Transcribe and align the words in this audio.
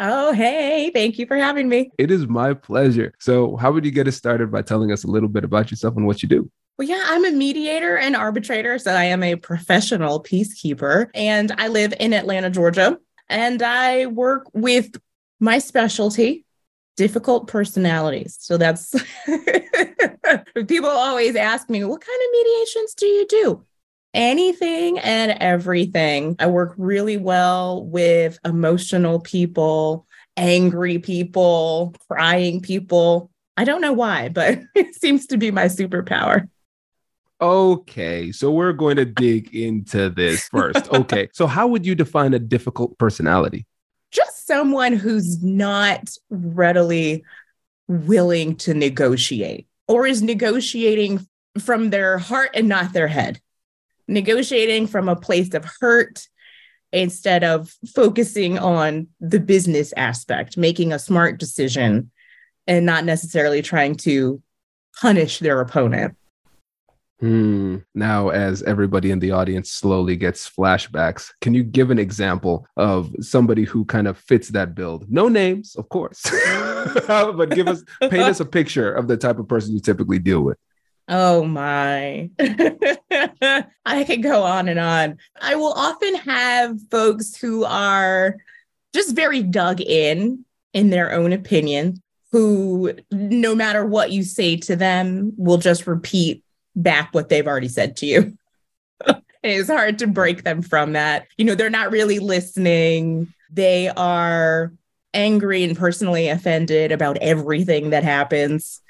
Oh, 0.00 0.32
hey, 0.32 0.90
thank 0.94 1.18
you 1.18 1.26
for 1.26 1.36
having 1.36 1.68
me. 1.68 1.90
It 1.98 2.12
is 2.12 2.28
my 2.28 2.54
pleasure. 2.54 3.12
So, 3.18 3.56
how 3.56 3.72
would 3.72 3.84
you 3.84 3.90
get 3.90 4.06
us 4.06 4.16
started 4.16 4.52
by 4.52 4.62
telling 4.62 4.92
us 4.92 5.02
a 5.02 5.08
little 5.08 5.28
bit 5.28 5.42
about 5.42 5.70
yourself 5.72 5.96
and 5.96 6.06
what 6.06 6.22
you 6.22 6.28
do? 6.28 6.48
Well, 6.78 6.86
yeah, 6.86 7.02
I'm 7.06 7.24
a 7.24 7.32
mediator 7.32 7.98
and 7.98 8.14
arbitrator. 8.14 8.78
So, 8.78 8.92
I 8.92 9.04
am 9.04 9.24
a 9.24 9.34
professional 9.34 10.22
peacekeeper 10.22 11.08
and 11.14 11.52
I 11.58 11.66
live 11.66 11.92
in 11.98 12.12
Atlanta, 12.12 12.48
Georgia. 12.48 12.98
And 13.28 13.60
I 13.60 14.06
work 14.06 14.48
with 14.54 14.96
my 15.40 15.58
specialty, 15.58 16.44
difficult 16.96 17.48
personalities. 17.48 18.36
So, 18.38 18.56
that's 18.56 18.94
people 20.68 20.90
always 20.90 21.34
ask 21.34 21.68
me, 21.68 21.82
what 21.82 22.00
kind 22.00 22.20
of 22.22 22.30
mediations 22.32 22.94
do 22.94 23.06
you 23.06 23.26
do? 23.26 23.64
Anything 24.14 24.98
and 24.98 25.32
everything. 25.32 26.36
I 26.38 26.46
work 26.46 26.74
really 26.76 27.16
well 27.16 27.84
with 27.84 28.38
emotional 28.44 29.20
people, 29.20 30.06
angry 30.36 30.98
people, 30.98 31.94
crying 32.08 32.60
people. 32.60 33.30
I 33.56 33.64
don't 33.64 33.80
know 33.80 33.92
why, 33.92 34.28
but 34.28 34.60
it 34.74 34.94
seems 34.94 35.26
to 35.28 35.36
be 35.36 35.50
my 35.50 35.66
superpower. 35.66 36.48
Okay, 37.40 38.32
so 38.32 38.50
we're 38.50 38.72
going 38.72 38.96
to 38.96 39.04
dig 39.04 39.54
into 39.54 40.10
this 40.10 40.48
first. 40.48 40.88
Okay, 40.92 41.28
so 41.32 41.46
how 41.46 41.68
would 41.68 41.86
you 41.86 41.94
define 41.94 42.34
a 42.34 42.38
difficult 42.38 42.98
personality? 42.98 43.64
Just 44.10 44.46
someone 44.46 44.94
who's 44.94 45.42
not 45.42 46.08
readily 46.30 47.24
willing 47.86 48.56
to 48.56 48.74
negotiate 48.74 49.68
or 49.86 50.06
is 50.06 50.20
negotiating 50.20 51.26
from 51.60 51.90
their 51.90 52.18
heart 52.18 52.50
and 52.54 52.68
not 52.68 52.92
their 52.92 53.08
head 53.08 53.40
negotiating 54.08 54.86
from 54.86 55.08
a 55.08 55.16
place 55.16 55.54
of 55.54 55.66
hurt 55.80 56.26
instead 56.92 57.44
of 57.44 57.74
focusing 57.94 58.58
on 58.58 59.08
the 59.20 59.38
business 59.38 59.92
aspect, 59.96 60.56
making 60.56 60.92
a 60.92 60.98
smart 60.98 61.38
decision 61.38 62.10
and 62.66 62.86
not 62.86 63.04
necessarily 63.04 63.62
trying 63.62 63.94
to 63.94 64.42
punish 65.00 65.38
their 65.38 65.60
opponent. 65.60 66.16
Hmm. 67.20 67.78
Now, 67.96 68.28
as 68.28 68.62
everybody 68.62 69.10
in 69.10 69.18
the 69.18 69.32
audience 69.32 69.72
slowly 69.72 70.14
gets 70.14 70.48
flashbacks, 70.48 71.32
can 71.40 71.52
you 71.52 71.64
give 71.64 71.90
an 71.90 71.98
example 71.98 72.64
of 72.76 73.12
somebody 73.20 73.64
who 73.64 73.84
kind 73.84 74.06
of 74.06 74.16
fits 74.18 74.48
that 74.50 74.76
build? 74.76 75.10
No 75.10 75.26
names, 75.26 75.74
of 75.74 75.88
course, 75.88 76.22
but 77.08 77.50
give 77.50 77.66
us 77.66 77.82
paint 78.00 78.22
us 78.22 78.38
a 78.38 78.44
picture 78.44 78.92
of 78.92 79.08
the 79.08 79.16
type 79.16 79.40
of 79.40 79.48
person 79.48 79.74
you 79.74 79.80
typically 79.80 80.20
deal 80.20 80.42
with. 80.42 80.58
Oh 81.08 81.44
my. 81.44 82.30
I 83.86 84.04
could 84.04 84.22
go 84.22 84.42
on 84.42 84.68
and 84.68 84.78
on. 84.78 85.18
I 85.40 85.54
will 85.54 85.72
often 85.72 86.14
have 86.16 86.78
folks 86.90 87.34
who 87.34 87.64
are 87.64 88.36
just 88.94 89.16
very 89.16 89.42
dug 89.42 89.80
in 89.80 90.44
in 90.74 90.90
their 90.90 91.12
own 91.12 91.32
opinion, 91.32 92.02
who 92.30 92.92
no 93.10 93.54
matter 93.54 93.86
what 93.86 94.12
you 94.12 94.22
say 94.22 94.56
to 94.56 94.76
them 94.76 95.32
will 95.38 95.56
just 95.56 95.86
repeat 95.86 96.44
back 96.76 97.08
what 97.12 97.30
they've 97.30 97.46
already 97.46 97.68
said 97.68 97.96
to 97.96 98.06
you. 98.06 98.36
it's 99.42 99.70
hard 99.70 99.98
to 100.00 100.06
break 100.06 100.44
them 100.44 100.60
from 100.60 100.92
that. 100.92 101.26
You 101.38 101.46
know, 101.46 101.54
they're 101.54 101.70
not 101.70 101.90
really 101.90 102.18
listening. 102.18 103.32
They 103.50 103.88
are 103.88 104.72
angry 105.14 105.64
and 105.64 105.76
personally 105.76 106.28
offended 106.28 106.92
about 106.92 107.16
everything 107.18 107.90
that 107.90 108.04
happens 108.04 108.82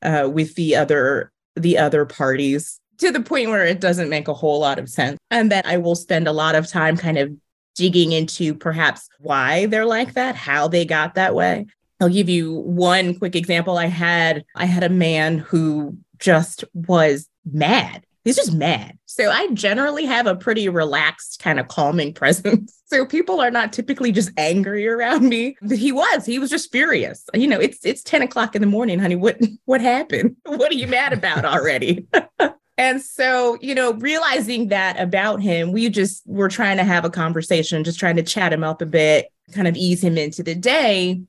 uh, 0.00 0.28
with 0.32 0.54
the 0.54 0.76
other 0.76 1.32
the 1.56 1.78
other 1.78 2.04
parties 2.04 2.80
to 2.98 3.10
the 3.10 3.20
point 3.20 3.50
where 3.50 3.64
it 3.64 3.80
doesn't 3.80 4.08
make 4.08 4.28
a 4.28 4.34
whole 4.34 4.60
lot 4.60 4.78
of 4.78 4.88
sense. 4.88 5.18
And 5.30 5.50
then 5.50 5.62
I 5.66 5.76
will 5.78 5.94
spend 5.94 6.28
a 6.28 6.32
lot 6.32 6.54
of 6.54 6.66
time 6.66 6.96
kind 6.96 7.18
of 7.18 7.32
digging 7.74 8.12
into 8.12 8.54
perhaps 8.54 9.08
why 9.20 9.66
they're 9.66 9.86
like 9.86 10.14
that, 10.14 10.34
how 10.34 10.68
they 10.68 10.84
got 10.84 11.14
that 11.14 11.34
way. 11.34 11.66
I'll 12.00 12.08
give 12.08 12.28
you 12.28 12.54
one 12.54 13.18
quick 13.18 13.36
example. 13.36 13.78
I 13.78 13.86
had 13.86 14.44
I 14.54 14.66
had 14.66 14.82
a 14.82 14.88
man 14.88 15.38
who 15.38 15.96
just 16.18 16.64
was 16.74 17.28
mad. 17.44 18.05
He's 18.26 18.34
just 18.34 18.52
mad. 18.52 18.98
So 19.04 19.30
I 19.30 19.46
generally 19.52 20.04
have 20.04 20.26
a 20.26 20.34
pretty 20.34 20.68
relaxed, 20.68 21.40
kind 21.40 21.60
of 21.60 21.68
calming 21.68 22.12
presence. 22.14 22.82
So 22.86 23.06
people 23.06 23.40
are 23.40 23.52
not 23.52 23.72
typically 23.72 24.10
just 24.10 24.32
angry 24.36 24.86
around 24.88 25.28
me. 25.28 25.56
He 25.72 25.92
was. 25.92 26.26
He 26.26 26.40
was 26.40 26.50
just 26.50 26.72
furious. 26.72 27.24
You 27.34 27.46
know, 27.46 27.60
it's 27.60 27.84
it's 27.84 28.02
10 28.02 28.22
o'clock 28.22 28.56
in 28.56 28.62
the 28.62 28.66
morning, 28.66 28.98
honey. 28.98 29.14
What 29.14 29.38
what 29.64 29.80
happened? 29.80 30.36
What 30.44 30.72
are 30.72 30.74
you 30.76 30.88
mad 30.88 31.12
about 31.12 31.44
already? 31.44 32.06
And 32.78 33.00
so, 33.00 33.56
you 33.62 33.74
know, 33.74 33.94
realizing 33.94 34.68
that 34.68 35.00
about 35.00 35.40
him, 35.40 35.72
we 35.72 35.88
just 35.88 36.22
were 36.26 36.50
trying 36.50 36.76
to 36.76 36.84
have 36.84 37.06
a 37.06 37.10
conversation, 37.10 37.84
just 37.84 37.98
trying 37.98 38.16
to 38.16 38.22
chat 38.22 38.52
him 38.52 38.62
up 38.62 38.82
a 38.82 38.86
bit, 38.86 39.32
kind 39.52 39.66
of 39.66 39.76
ease 39.76 40.04
him 40.04 40.18
into 40.18 40.42
the 40.42 40.54
day. 40.54 41.22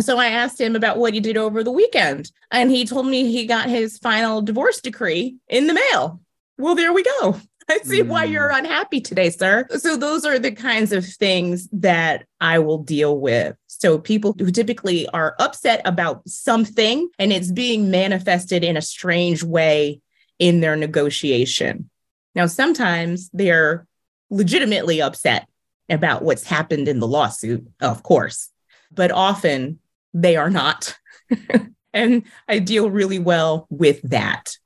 So 0.00 0.18
I 0.18 0.26
asked 0.26 0.60
him 0.60 0.74
about 0.74 0.98
what 0.98 1.14
he 1.14 1.20
did 1.20 1.36
over 1.36 1.62
the 1.62 1.70
weekend, 1.70 2.30
and 2.50 2.70
he 2.70 2.84
told 2.84 3.06
me 3.06 3.30
he 3.30 3.46
got 3.46 3.68
his 3.68 3.98
final 3.98 4.42
divorce 4.42 4.80
decree 4.80 5.36
in 5.48 5.66
the 5.68 5.74
mail. 5.74 6.20
Well, 6.58 6.74
there 6.74 6.92
we 6.92 7.04
go. 7.04 7.40
I 7.70 7.78
see 7.78 8.02
mm. 8.02 8.08
why 8.08 8.24
you're 8.24 8.50
unhappy 8.50 9.00
today, 9.00 9.30
sir. 9.30 9.66
So, 9.78 9.96
those 9.96 10.24
are 10.24 10.38
the 10.38 10.52
kinds 10.52 10.92
of 10.92 11.06
things 11.06 11.68
that 11.72 12.26
I 12.40 12.58
will 12.58 12.78
deal 12.78 13.18
with. 13.18 13.56
So, 13.68 13.98
people 13.98 14.34
who 14.38 14.50
typically 14.50 15.08
are 15.08 15.34
upset 15.38 15.80
about 15.84 16.28
something 16.28 17.08
and 17.18 17.32
it's 17.32 17.50
being 17.50 17.90
manifested 17.90 18.64
in 18.64 18.76
a 18.76 18.82
strange 18.82 19.42
way 19.42 20.00
in 20.38 20.60
their 20.60 20.76
negotiation. 20.76 21.88
Now, 22.34 22.46
sometimes 22.46 23.30
they're 23.32 23.86
legitimately 24.28 25.00
upset 25.00 25.48
about 25.88 26.22
what's 26.22 26.44
happened 26.44 26.88
in 26.88 26.98
the 26.98 27.06
lawsuit, 27.06 27.66
of 27.80 28.02
course, 28.02 28.50
but 28.90 29.12
often 29.12 29.78
they 30.14 30.36
are 30.36 30.50
not. 30.50 30.96
and 31.92 32.22
I 32.48 32.60
deal 32.60 32.90
really 32.90 33.18
well 33.18 33.66
with 33.68 34.00
that. 34.02 34.56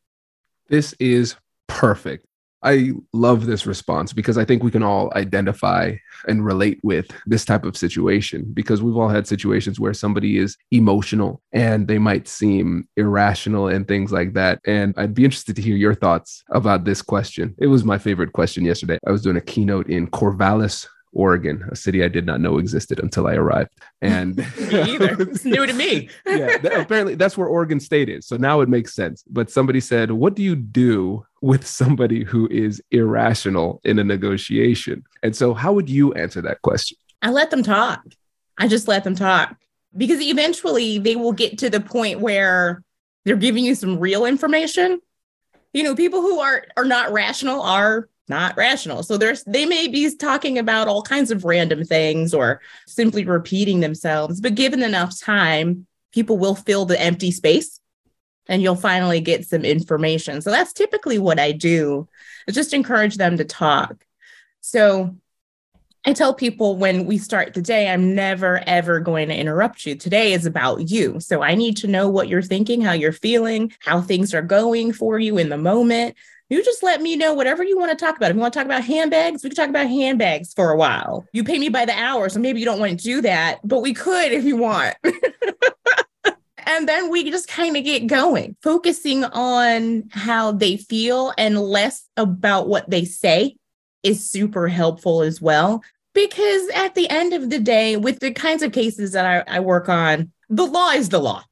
This 0.69 0.95
is 1.01 1.35
perfect. 1.67 2.25
I 2.63 2.93
love 3.13 3.47
this 3.47 3.67
response 3.67 4.13
because 4.13 4.37
I 4.37 4.45
think 4.45 4.63
we 4.63 4.73
can 4.73 4.83
all 4.83 5.13
identify 5.15 5.95
and 6.27 6.45
relate 6.45 6.81
with 6.83 7.07
this 7.25 7.45
type 7.45 7.65
of 7.65 7.77
situation 7.77 8.51
because 8.53 8.83
we've 8.83 8.97
all 8.97 9.09
had 9.09 9.29
situations 9.29 9.79
where 9.79 9.95
somebody 9.95 10.39
is 10.39 10.57
emotional 10.73 11.41
and 11.53 11.87
they 11.87 11.99
might 11.99 12.27
seem 12.27 12.89
irrational 12.97 13.69
and 13.69 13.87
things 13.87 14.11
like 14.11 14.33
that. 14.33 14.59
And 14.67 14.93
I'd 14.97 15.15
be 15.15 15.25
interested 15.25 15.55
to 15.57 15.63
hear 15.63 15.77
your 15.77 15.95
thoughts 15.95 16.43
about 16.51 16.85
this 16.85 17.01
question. 17.01 17.55
It 17.59 17.69
was 17.69 17.85
my 17.85 17.97
favorite 17.97 18.33
question 18.33 18.65
yesterday. 18.65 18.99
I 19.07 19.13
was 19.13 19.23
doing 19.23 19.37
a 19.37 19.43
keynote 19.43 19.89
in 19.89 20.09
Corvallis, 20.09 20.89
Oregon, 21.19 21.69
a 21.69 21.75
city 21.75 22.05
I 22.05 22.09
did 22.09 22.25
not 22.25 22.41
know 22.41 22.59
existed 22.59 23.01
until 23.01 23.27
I 23.27 23.35
arrived. 23.35 23.73
And 24.01 24.37
me 24.71 24.95
either. 24.95 25.17
It's 25.21 25.45
new 25.45 25.67
to 25.67 25.73
me. 25.73 26.09
yeah, 26.27 26.57
th- 26.59 26.73
apparently 26.75 27.17
that's 27.17 27.37
where 27.37 27.49
Oregon 27.49 27.81
State 27.81 28.09
is. 28.09 28.27
So 28.27 28.37
now 28.37 28.61
it 28.61 28.69
makes 28.69 28.95
sense. 28.95 29.25
But 29.29 29.51
somebody 29.51 29.81
said, 29.81 30.13
What 30.13 30.37
do 30.37 30.45
you 30.45 30.55
do 30.55 31.27
with 31.43 31.67
somebody 31.67 32.23
who 32.23 32.47
is 32.49 32.81
irrational 32.93 33.81
in 33.83 33.99
a 33.99 34.05
negotiation? 34.05 35.03
And 35.25 35.35
so, 35.35 35.55
how 35.55 35.73
would 35.73 35.91
you 35.91 36.15
answer 36.15 36.41
that 36.43 36.63
question? 36.63 36.97
I 37.21 37.31
let 37.31 37.51
them 37.51 37.65
talk. 37.65 38.01
I 38.57 38.69
just 38.69 38.87
let 38.87 39.03
them 39.03 39.17
talk 39.17 39.57
because 39.97 40.21
eventually 40.21 40.99
they 40.99 41.17
will 41.17 41.33
get 41.33 41.59
to 41.59 41.69
the 41.69 41.81
point 41.81 42.21
where 42.21 42.85
they're 43.25 43.37
giving 43.37 43.65
you 43.65 43.75
some 43.75 43.99
real 43.99 44.25
information. 44.25 45.01
You 45.73 45.83
know, 45.83 45.97
people 45.97 46.21
who 46.21 46.39
are 46.39 46.65
are 46.77 46.85
not 46.85 47.13
rational 47.13 47.61
are 47.61 48.09
not 48.29 48.57
rational. 48.57 49.03
So 49.03 49.17
there's 49.17 49.45
they 49.45 49.67
may 49.67 49.89
be 49.89 50.15
talking 50.17 50.59
about 50.59 50.89
all 50.89 51.03
kinds 51.03 51.31
of 51.31 51.45
random 51.45 51.85
things 51.85 52.35
or 52.35 52.61
simply 52.87 53.25
repeating 53.25 53.81
themselves, 53.81 54.41
but 54.41 54.55
given 54.55 54.83
enough 54.83 55.19
time, 55.21 55.87
people 56.13 56.39
will 56.39 56.55
fill 56.55 56.85
the 56.85 57.01
empty 57.01 57.31
space 57.31 57.81
and 58.49 58.63
you'll 58.63 58.77
finally 58.77 59.21
get 59.21 59.47
some 59.47 59.65
information. 59.65 60.41
So 60.41 60.51
that's 60.51 60.73
typically 60.73 61.19
what 61.19 61.39
I 61.39 61.53
do. 61.53 62.09
I 62.49 62.53
just 62.53 62.73
encourage 62.73 63.17
them 63.17 63.37
to 63.37 63.45
talk. 63.45 64.05
So 64.61 65.17
I 66.09 66.15
tell 66.15 66.33
people 66.33 66.75
when 66.75 67.05
we 67.05 67.19
start 67.19 67.53
the 67.53 67.61
day, 67.61 67.87
I'm 67.91 68.15
never, 68.15 68.63
ever 68.67 68.99
going 68.99 69.29
to 69.29 69.37
interrupt 69.37 69.85
you. 69.85 69.95
Today 69.95 70.33
is 70.33 70.47
about 70.47 70.89
you. 70.89 71.21
So 71.21 71.43
I 71.43 71.55
need 71.55 71.77
to 71.77 71.87
know 71.87 72.09
what 72.09 72.29
you're 72.29 72.41
thinking, 72.41 72.81
how 72.81 72.93
you're 72.93 73.13
feeling, 73.13 73.75
how 73.81 74.01
things 74.01 74.33
are 74.33 74.41
going 74.41 74.95
for 74.95 75.19
you 75.19 75.37
in 75.37 75.51
the 75.51 75.59
moment 75.59 76.17
you 76.49 76.65
just 76.65 76.83
let 76.83 77.03
me 77.03 77.15
know 77.15 77.35
whatever 77.35 77.63
you 77.63 77.79
want 77.79 77.91
to 77.91 78.03
talk 78.03 78.17
about. 78.17 78.31
If 78.31 78.37
you 78.37 78.41
want 78.41 78.55
to 78.55 78.59
talk 78.59 78.65
about 78.65 78.83
handbags, 78.83 79.45
we 79.45 79.51
can 79.51 79.57
talk 79.57 79.69
about 79.69 79.87
handbags 79.87 80.55
for 80.55 80.71
a 80.71 80.79
while. 80.79 81.27
You 81.35 81.45
pay 81.45 81.59
me 81.59 81.69
by 81.69 81.85
the 81.85 81.93
hour, 81.93 82.31
so 82.31 82.41
maybe 82.41 82.59
you 82.59 82.65
don't 82.65 82.81
want 82.81 82.99
to 82.99 83.05
do 83.05 83.21
that, 83.21 83.59
but 83.63 83.83
we 83.83 83.93
could 83.93 84.33
if 84.33 84.45
you 84.45 84.57
want. 84.57 84.97
and 86.65 86.89
then 86.89 87.11
we 87.11 87.31
just 87.31 87.49
kind 87.49 87.77
of 87.77 87.85
get 87.85 88.07
going, 88.07 88.57
focusing 88.63 89.25
on 89.25 90.09
how 90.11 90.53
they 90.53 90.79
feel 90.79 91.35
and 91.37 91.61
less 91.61 92.09
about 92.17 92.67
what 92.67 92.89
they 92.89 93.05
say 93.05 93.57
is 94.03 94.25
super 94.25 94.69
helpful 94.69 95.21
as 95.21 95.43
well. 95.43 95.83
Because 96.19 96.69
at 96.71 96.97
the 96.97 97.09
end 97.09 97.33
of 97.33 97.49
the 97.49 97.61
day, 97.61 97.97
with 97.97 98.19
the 98.19 98.33
kinds 98.33 98.65
of 98.65 98.73
cases 98.73 99.13
that 99.13 99.25
I, 99.25 99.59
I 99.59 99.61
work 99.61 99.89
on, 99.89 100.33
the 100.49 100.67
law 100.67 100.91
is 100.91 101.11
the 101.11 101.21
law. 101.21 101.45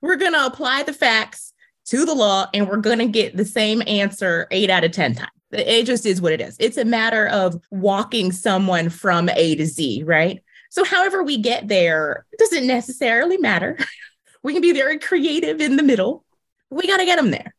We're 0.00 0.16
going 0.16 0.32
to 0.32 0.46
apply 0.46 0.82
the 0.84 0.94
facts 0.94 1.52
to 1.88 2.06
the 2.06 2.14
law 2.14 2.46
and 2.54 2.66
we're 2.66 2.78
going 2.78 3.00
to 3.00 3.06
get 3.06 3.36
the 3.36 3.44
same 3.44 3.82
answer 3.86 4.46
eight 4.50 4.70
out 4.70 4.82
of 4.82 4.92
10 4.92 5.16
times. 5.16 5.30
It 5.50 5.84
just 5.84 6.06
is 6.06 6.22
what 6.22 6.32
it 6.32 6.40
is. 6.40 6.56
It's 6.58 6.78
a 6.78 6.86
matter 6.86 7.26
of 7.26 7.60
walking 7.70 8.32
someone 8.32 8.88
from 8.88 9.28
A 9.28 9.56
to 9.56 9.66
Z, 9.66 10.04
right? 10.04 10.42
So, 10.70 10.84
however 10.84 11.22
we 11.22 11.36
get 11.36 11.68
there 11.68 12.24
doesn't 12.38 12.66
necessarily 12.66 13.36
matter. 13.36 13.76
we 14.42 14.54
can 14.54 14.62
be 14.62 14.72
very 14.72 14.98
creative 14.98 15.60
in 15.60 15.76
the 15.76 15.82
middle. 15.82 16.24
We 16.70 16.86
got 16.86 16.96
to 16.96 17.04
get 17.04 17.16
them 17.16 17.30
there. 17.30 17.54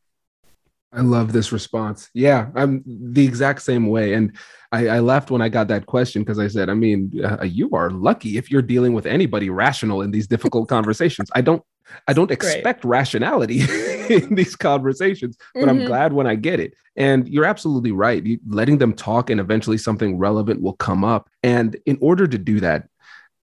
I 0.96 1.02
love 1.02 1.34
this 1.34 1.52
response. 1.52 2.10
Yeah, 2.14 2.48
I'm 2.56 2.84
the 2.86 3.26
exact 3.26 3.62
same 3.62 3.88
way. 3.88 4.14
And 4.14 4.36
I, 4.76 4.98
I 4.98 5.00
laughed 5.00 5.32
when 5.32 5.42
I 5.42 5.48
got 5.48 5.70
that 5.70 5.86
question 5.86 6.22
because 6.22 6.38
I 6.38 6.48
said, 6.48 6.70
I 6.70 6.74
mean, 6.74 7.12
uh, 7.24 7.44
you 7.46 7.70
are 7.72 7.90
lucky 7.90 8.38
if 8.38 8.52
you're 8.52 8.62
dealing 8.62 8.94
with 8.94 9.06
anybody 9.06 9.50
rational 9.50 10.02
in 10.02 10.12
these 10.12 10.28
difficult 10.28 10.68
conversations. 10.76 11.30
I 11.34 11.42
don't, 11.42 11.64
I 12.08 12.14
don't 12.14 12.32
expect 12.32 12.82
Great. 12.82 12.90
rationality 12.90 13.62
in 14.10 14.36
these 14.36 14.56
conversations, 14.56 15.38
but 15.54 15.62
mm-hmm. 15.62 15.70
I'm 15.70 15.86
glad 15.86 16.14
when 16.14 16.28
I 16.28 16.36
get 16.36 16.60
it. 16.60 16.74
And 16.98 17.28
you're 17.30 17.46
absolutely 17.46 17.92
right. 17.92 18.26
You, 18.26 18.40
letting 18.48 18.78
them 18.78 18.94
talk 18.94 19.30
and 19.30 19.40
eventually 19.40 19.78
something 19.78 20.18
relevant 20.18 20.62
will 20.62 20.74
come 20.74 21.04
up. 21.04 21.30
And 21.44 21.78
in 21.86 21.98
order 22.02 22.28
to 22.28 22.38
do 22.38 22.60
that, 22.60 22.90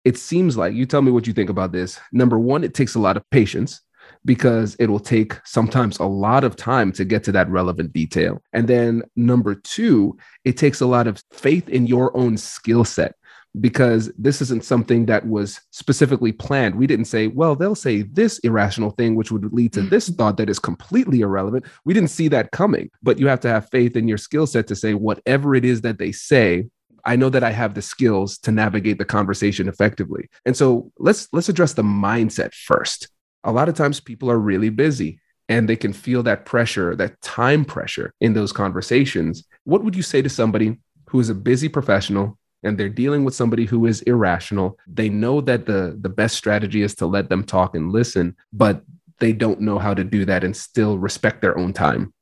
it 0.04 0.18
seems 0.18 0.56
like 0.56 0.74
you 0.74 0.84
tell 0.84 1.02
me 1.02 1.12
what 1.12 1.26
you 1.26 1.32
think 1.32 1.48
about 1.48 1.72
this. 1.72 1.98
Number 2.10 2.38
one, 2.38 2.64
it 2.64 2.74
takes 2.74 2.94
a 2.94 2.98
lot 2.98 3.16
of 3.16 3.28
patience 3.30 3.80
because 4.24 4.76
it 4.76 4.88
will 4.88 5.00
take 5.00 5.34
sometimes 5.44 5.98
a 5.98 6.04
lot 6.04 6.44
of 6.44 6.56
time 6.56 6.92
to 6.92 7.04
get 7.04 7.24
to 7.24 7.32
that 7.32 7.48
relevant 7.48 7.92
detail. 7.92 8.42
And 8.52 8.68
then 8.68 9.02
number 9.16 9.54
two, 9.54 10.16
it 10.44 10.56
takes 10.56 10.80
a 10.80 10.86
lot 10.86 11.06
of 11.06 11.22
faith 11.32 11.68
in 11.68 11.86
your 11.86 12.16
own 12.16 12.36
skill 12.36 12.84
set 12.84 13.16
because 13.60 14.10
this 14.16 14.40
isn't 14.40 14.64
something 14.64 15.06
that 15.06 15.26
was 15.26 15.60
specifically 15.70 16.32
planned. 16.32 16.74
We 16.74 16.86
didn't 16.86 17.04
say, 17.04 17.26
well, 17.26 17.54
they'll 17.54 17.74
say 17.74 18.02
this 18.02 18.38
irrational 18.38 18.92
thing, 18.92 19.14
which 19.14 19.30
would 19.30 19.52
lead 19.52 19.74
to 19.74 19.80
mm-hmm. 19.80 19.90
this 19.90 20.08
thought 20.08 20.38
that 20.38 20.48
is 20.48 20.58
completely 20.58 21.20
irrelevant. 21.20 21.66
We 21.84 21.92
didn't 21.92 22.10
see 22.10 22.28
that 22.28 22.52
coming, 22.52 22.90
but 23.02 23.18
you 23.18 23.26
have 23.26 23.40
to 23.40 23.48
have 23.48 23.68
faith 23.70 23.96
in 23.96 24.08
your 24.08 24.18
skill 24.18 24.46
set 24.46 24.68
to 24.68 24.76
say, 24.76 24.94
whatever 24.94 25.54
it 25.54 25.64
is 25.64 25.82
that 25.82 25.98
they 25.98 26.12
say, 26.12 26.68
I 27.04 27.16
know 27.16 27.28
that 27.30 27.44
I 27.44 27.50
have 27.50 27.74
the 27.74 27.82
skills 27.82 28.38
to 28.38 28.52
navigate 28.52 28.98
the 28.98 29.04
conversation 29.04 29.68
effectively. 29.68 30.30
And 30.46 30.56
so 30.56 30.90
let's 30.98 31.28
let's 31.32 31.48
address 31.48 31.74
the 31.74 31.82
mindset 31.82 32.54
first 32.54 33.08
a 33.44 33.52
lot 33.52 33.68
of 33.68 33.74
times 33.74 34.00
people 34.00 34.30
are 34.30 34.38
really 34.38 34.70
busy 34.70 35.20
and 35.48 35.68
they 35.68 35.76
can 35.76 35.92
feel 35.92 36.22
that 36.22 36.46
pressure, 36.46 36.94
that 36.96 37.20
time 37.20 37.64
pressure 37.64 38.14
in 38.20 38.32
those 38.32 38.52
conversations. 38.52 39.44
What 39.64 39.84
would 39.84 39.96
you 39.96 40.02
say 40.02 40.22
to 40.22 40.28
somebody 40.28 40.78
who 41.08 41.20
is 41.20 41.28
a 41.28 41.34
busy 41.34 41.68
professional 41.68 42.38
and 42.62 42.78
they're 42.78 42.88
dealing 42.88 43.24
with 43.24 43.34
somebody 43.34 43.64
who 43.64 43.86
is 43.86 44.02
irrational? 44.02 44.78
They 44.86 45.08
know 45.08 45.40
that 45.42 45.66
the, 45.66 45.98
the 46.00 46.08
best 46.08 46.36
strategy 46.36 46.82
is 46.82 46.94
to 46.96 47.06
let 47.06 47.28
them 47.28 47.44
talk 47.44 47.74
and 47.74 47.92
listen, 47.92 48.36
but 48.52 48.82
they 49.18 49.32
don't 49.32 49.60
know 49.60 49.78
how 49.78 49.94
to 49.94 50.04
do 50.04 50.24
that 50.24 50.44
and 50.44 50.56
still 50.56 50.98
respect 50.98 51.42
their 51.42 51.58
own 51.58 51.72
time. 51.72 52.12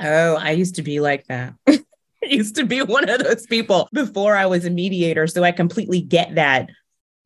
Oh, 0.00 0.36
I 0.36 0.52
used 0.52 0.76
to 0.76 0.82
be 0.82 1.00
like 1.00 1.26
that. 1.26 1.54
I 1.68 1.80
used 2.22 2.56
to 2.56 2.64
be 2.64 2.82
one 2.82 3.08
of 3.08 3.22
those 3.22 3.46
people 3.46 3.88
before 3.92 4.36
I 4.36 4.46
was 4.46 4.64
a 4.64 4.70
mediator. 4.70 5.26
So 5.26 5.44
I 5.44 5.52
completely 5.52 6.00
get 6.00 6.36
that 6.36 6.70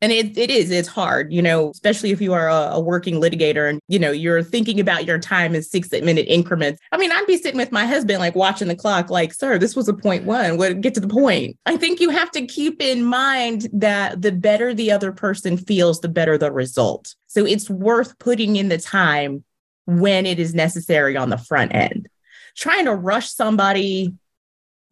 and 0.03 0.11
it, 0.11 0.37
it 0.37 0.51
is, 0.51 0.73
it's 0.73 0.89
hard, 0.89 1.33
you 1.33 1.41
know, 1.41 1.71
especially 1.71 2.11
if 2.11 2.21
you 2.21 2.33
are 2.33 2.49
a, 2.49 2.73
a, 2.73 2.81
working 2.81 3.21
litigator 3.21 3.71
and, 3.71 3.81
you 3.87 4.01
know, 4.01 4.11
you're 4.11 4.43
thinking 4.43 4.81
about 4.81 5.07
your 5.07 5.21
time 5.21 5.55
in 5.55 5.63
six 5.63 5.93
minute 5.93 6.27
increments. 6.29 6.81
I 6.91 6.99
mean, 6.99 7.13
I'd 7.13 7.27
be 7.29 7.37
sitting 7.37 7.57
with 7.57 7.71
my 7.71 7.87
husband, 7.87 8.19
like 8.19 8.35
watching 8.35 8.67
the 8.67 8.75
clock, 8.75 9.11
like, 9.11 9.33
sir, 9.33 9.59
this 9.59 9.77
was 9.77 9.87
a 9.87 9.95
point 9.95 10.25
one. 10.25 10.57
What 10.59 10.81
get 10.81 10.95
to 10.95 11.01
the 11.01 11.07
point? 11.07 11.57
I 11.67 11.77
think 11.77 12.01
you 12.01 12.11
have 12.11 12.33
to 12.33 12.45
keep 12.45 12.83
in 12.83 13.05
mind 13.05 13.69
that 13.73 14.21
the 14.21 14.33
better 14.33 14.75
the 14.75 14.91
other 14.91 15.13
person 15.13 15.57
feels, 15.57 16.01
the 16.01 16.09
better 16.09 16.37
the 16.37 16.51
result. 16.51 17.15
So 17.29 17.47
it's 17.47 17.71
worth 17.71 18.19
putting 18.19 18.57
in 18.57 18.71
the 18.71 18.79
time 18.79 19.45
when 19.87 20.27
it 20.27 20.41
is 20.41 20.53
necessary 20.53 21.17
on 21.17 21.31
the 21.31 21.39
front 21.39 21.77
end. 21.77 22.09
Trying 22.57 22.87
to 22.87 22.95
rush 22.95 23.33
somebody, 23.33 24.15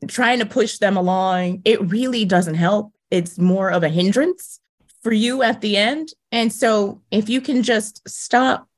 trying 0.06 0.38
to 0.38 0.46
push 0.46 0.78
them 0.78 0.96
along, 0.96 1.62
it 1.64 1.80
really 1.90 2.24
doesn't 2.24 2.54
help. 2.54 2.92
It's 3.10 3.38
more 3.38 3.72
of 3.72 3.82
a 3.82 3.88
hindrance 3.88 4.60
for 5.02 5.12
you 5.12 5.42
at 5.42 5.60
the 5.60 5.76
end. 5.76 6.10
And 6.32 6.52
so 6.52 7.00
if 7.10 7.28
you 7.28 7.40
can 7.40 7.62
just 7.62 8.06
stop, 8.08 8.68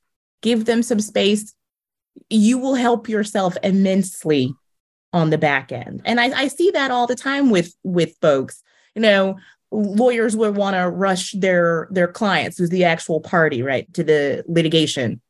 give 0.40 0.64
them 0.64 0.82
some 0.82 1.00
space, 1.00 1.54
you 2.30 2.58
will 2.58 2.74
help 2.74 3.08
yourself 3.08 3.56
immensely 3.62 4.54
on 5.12 5.30
the 5.30 5.38
back 5.38 5.72
end. 5.72 6.02
And 6.04 6.20
I, 6.20 6.42
I 6.42 6.48
see 6.48 6.70
that 6.70 6.90
all 6.90 7.06
the 7.06 7.14
time 7.14 7.50
with 7.50 7.74
with 7.82 8.16
folks. 8.20 8.62
You 8.94 9.02
know, 9.02 9.38
lawyers 9.70 10.36
would 10.36 10.56
want 10.56 10.76
to 10.76 10.88
rush 10.88 11.32
their 11.32 11.88
their 11.90 12.08
clients, 12.08 12.58
who's 12.58 12.70
the 12.70 12.84
actual 12.84 13.20
party, 13.20 13.62
right, 13.62 13.92
to 13.94 14.04
the 14.04 14.44
litigation. 14.46 15.20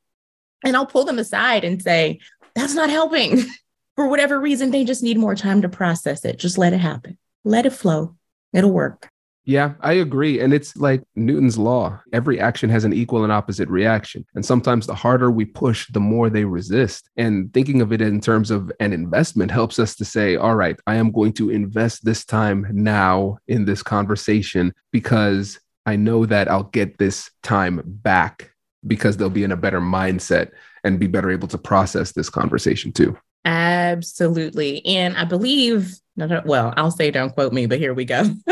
And 0.64 0.76
I'll 0.76 0.87
pull 0.87 1.05
them 1.05 1.19
aside 1.19 1.64
and 1.64 1.83
say, 1.83 2.21
that's 2.55 2.75
not 2.75 2.90
helping. 2.90 3.43
For 3.97 4.09
whatever 4.09 4.40
reason, 4.40 4.71
they 4.71 4.85
just 4.85 5.02
need 5.02 5.19
more 5.19 5.35
time 5.35 5.61
to 5.62 5.69
process 5.69 6.25
it. 6.25 6.38
Just 6.38 6.57
let 6.57 6.73
it 6.73 6.78
happen. 6.78 7.19
Let 7.45 7.67
it 7.67 7.75
flow. 7.75 8.17
It'll 8.55 8.71
work. 8.71 9.12
Yeah, 9.45 9.73
I 9.81 9.95
agree. 9.95 10.41
And 10.41 10.55
it's 10.55 10.77
like 10.77 11.03
Newton's 11.17 11.59
law 11.59 12.01
every 12.13 12.39
action 12.39 12.71
has 12.71 12.85
an 12.85 12.93
equal 12.93 13.25
and 13.25 13.33
opposite 13.33 13.69
reaction. 13.69 14.25
And 14.35 14.47
sometimes 14.47 14.87
the 14.87 14.95
harder 14.95 15.31
we 15.31 15.45
push, 15.45 15.91
the 15.91 16.01
more 16.01 16.31
they 16.31 16.45
resist. 16.45 17.11
And 17.17 17.53
thinking 17.53 17.81
of 17.81 17.93
it 17.93 18.01
in 18.01 18.21
terms 18.21 18.51
of 18.51 18.71
an 18.79 18.93
investment 18.93 19.51
helps 19.51 19.79
us 19.79 19.97
to 19.97 20.05
say, 20.05 20.37
all 20.37 20.55
right, 20.55 20.77
I 20.87 20.95
am 20.95 21.11
going 21.11 21.33
to 21.35 21.51
invest 21.51 22.05
this 22.05 22.25
time 22.25 22.67
now 22.71 23.39
in 23.49 23.65
this 23.65 23.83
conversation 23.83 24.73
because 24.93 25.59
I 25.87 25.97
know 25.97 26.25
that 26.27 26.49
I'll 26.49 26.65
get 26.65 26.99
this 26.99 27.31
time 27.43 27.83
back 27.85 28.53
because 28.87 29.17
they'll 29.17 29.31
be 29.31 29.45
in 29.45 29.53
a 29.53 29.57
better 29.57 29.81
mindset 29.81 30.53
and 30.85 31.01
be 31.01 31.07
better 31.07 31.31
able 31.31 31.49
to 31.49 31.59
process 31.59 32.13
this 32.13 32.31
conversation 32.31 32.93
too. 32.93 33.17
Absolutely. 33.45 34.85
And 34.87 35.17
I 35.17 35.25
believe, 35.25 35.97
well, 36.16 36.75
I'll 36.76 36.90
say 36.90 37.11
don't 37.11 37.33
quote 37.33 37.52
me, 37.52 37.66
but 37.66 37.78
here 37.78 37.95
we 37.95 38.04
go. 38.04 38.25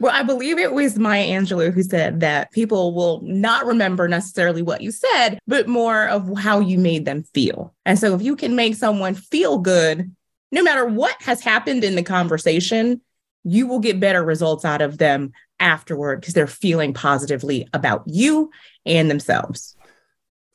well, 0.00 0.12
I 0.12 0.22
believe 0.22 0.58
it 0.58 0.72
was 0.72 0.98
Maya 0.98 1.26
Angelou 1.26 1.72
who 1.72 1.82
said 1.82 2.20
that 2.20 2.52
people 2.52 2.94
will 2.94 3.20
not 3.22 3.66
remember 3.66 4.08
necessarily 4.08 4.62
what 4.62 4.80
you 4.80 4.90
said, 4.90 5.38
but 5.46 5.68
more 5.68 6.08
of 6.08 6.38
how 6.38 6.60
you 6.60 6.78
made 6.78 7.04
them 7.04 7.24
feel. 7.34 7.74
And 7.84 7.98
so 7.98 8.14
if 8.14 8.22
you 8.22 8.36
can 8.36 8.56
make 8.56 8.74
someone 8.74 9.14
feel 9.14 9.58
good, 9.58 10.10
no 10.52 10.62
matter 10.62 10.86
what 10.86 11.20
has 11.22 11.40
happened 11.40 11.84
in 11.84 11.96
the 11.96 12.02
conversation, 12.02 13.00
you 13.44 13.66
will 13.66 13.78
get 13.78 14.00
better 14.00 14.24
results 14.24 14.64
out 14.64 14.82
of 14.82 14.98
them 14.98 15.32
afterward 15.60 16.20
because 16.20 16.34
they're 16.34 16.46
feeling 16.46 16.92
positively 16.92 17.68
about 17.72 18.02
you 18.06 18.50
and 18.84 19.10
themselves. 19.10 19.76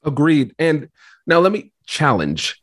Agreed. 0.04 0.54
And 0.58 0.90
now 1.28 1.40
let 1.40 1.52
me 1.52 1.72
challenge 1.86 2.60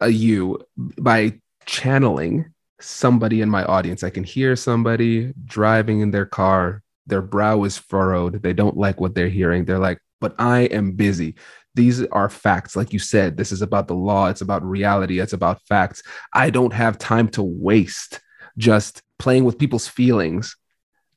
uh, 0.00 0.06
you 0.06 0.60
by 0.76 1.40
channeling 1.66 2.53
somebody 2.80 3.40
in 3.40 3.48
my 3.48 3.64
audience. 3.64 4.02
I 4.02 4.10
can 4.10 4.24
hear 4.24 4.56
somebody 4.56 5.32
driving 5.44 6.00
in 6.00 6.10
their 6.10 6.26
car, 6.26 6.82
their 7.06 7.22
brow 7.22 7.64
is 7.64 7.76
furrowed. 7.76 8.42
They 8.42 8.52
don't 8.52 8.76
like 8.76 9.00
what 9.00 9.14
they're 9.14 9.28
hearing. 9.28 9.64
They're 9.64 9.78
like, 9.78 9.98
but 10.20 10.34
I 10.38 10.60
am 10.60 10.92
busy. 10.92 11.34
These 11.74 12.04
are 12.06 12.28
facts. 12.28 12.76
Like 12.76 12.92
you 12.92 12.98
said, 12.98 13.36
this 13.36 13.52
is 13.52 13.62
about 13.62 13.88
the 13.88 13.94
law. 13.94 14.28
It's 14.28 14.40
about 14.40 14.64
reality. 14.64 15.18
It's 15.18 15.32
about 15.32 15.60
facts. 15.68 16.02
I 16.32 16.50
don't 16.50 16.72
have 16.72 16.98
time 16.98 17.28
to 17.30 17.42
waste 17.42 18.20
just 18.56 19.02
playing 19.18 19.44
with 19.44 19.58
people's 19.58 19.88
feelings. 19.88 20.56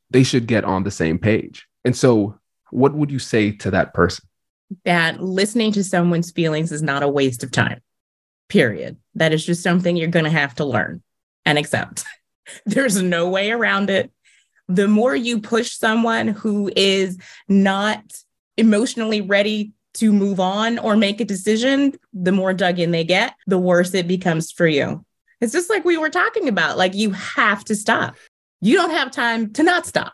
They 0.10 0.24
should 0.24 0.48
get 0.48 0.64
on 0.64 0.84
the 0.84 0.92
same 0.92 1.20
page. 1.20 1.68
And 1.86 1.96
so, 1.96 2.40
what 2.72 2.94
would 2.96 3.12
you 3.12 3.20
say 3.20 3.52
to 3.52 3.72
that 3.72 3.94
person? 3.94 4.26
That 4.84 5.22
listening 5.22 5.72
to 5.74 5.84
someone's 5.84 6.32
feelings 6.32 6.72
is 6.72 6.82
not 6.82 7.04
a 7.04 7.08
waste 7.08 7.44
of 7.44 7.52
time, 7.52 7.82
period. 8.50 8.98
That 9.16 9.32
is 9.32 9.46
just 9.46 9.64
something 9.64 9.96
you're 9.96 10.08
going 10.10 10.26
to 10.26 10.32
have 10.32 10.56
to 10.56 10.66
learn 10.66 11.02
and 11.48 11.58
accept. 11.58 12.04
There's 12.66 13.02
no 13.02 13.30
way 13.30 13.52
around 13.52 13.90
it. 13.90 14.12
The 14.68 14.88
more 14.88 15.16
you 15.16 15.40
push 15.40 15.72
someone 15.72 16.28
who 16.28 16.70
is 16.76 17.18
not 17.48 18.04
emotionally 18.58 19.22
ready 19.22 19.72
to 19.96 20.12
move 20.12 20.42
on 20.42 20.78
or 20.78 20.98
make 20.98 21.22
a 21.22 21.26
decision, 21.26 21.94
the 22.14 22.34
more 22.34 22.54
dug 22.54 22.80
in 22.80 22.92
they 22.92 23.06
get, 23.06 23.34
the 23.48 23.58
worse 23.58 23.94
it 23.94 24.08
becomes 24.08 24.52
for 24.52 24.68
you. 24.68 25.06
It's 25.40 25.54
just 25.54 25.70
like 25.70 25.86
we 25.86 25.98
were 25.98 26.10
talking 26.10 26.50
about, 26.50 26.78
like 26.78 26.94
you 26.94 27.12
have 27.12 27.64
to 27.66 27.76
stop. 27.76 28.18
You 28.60 28.76
don't 28.76 28.92
have 28.92 29.12
time 29.12 29.54
to 29.54 29.64
not 29.64 29.86
stop. 29.86 30.14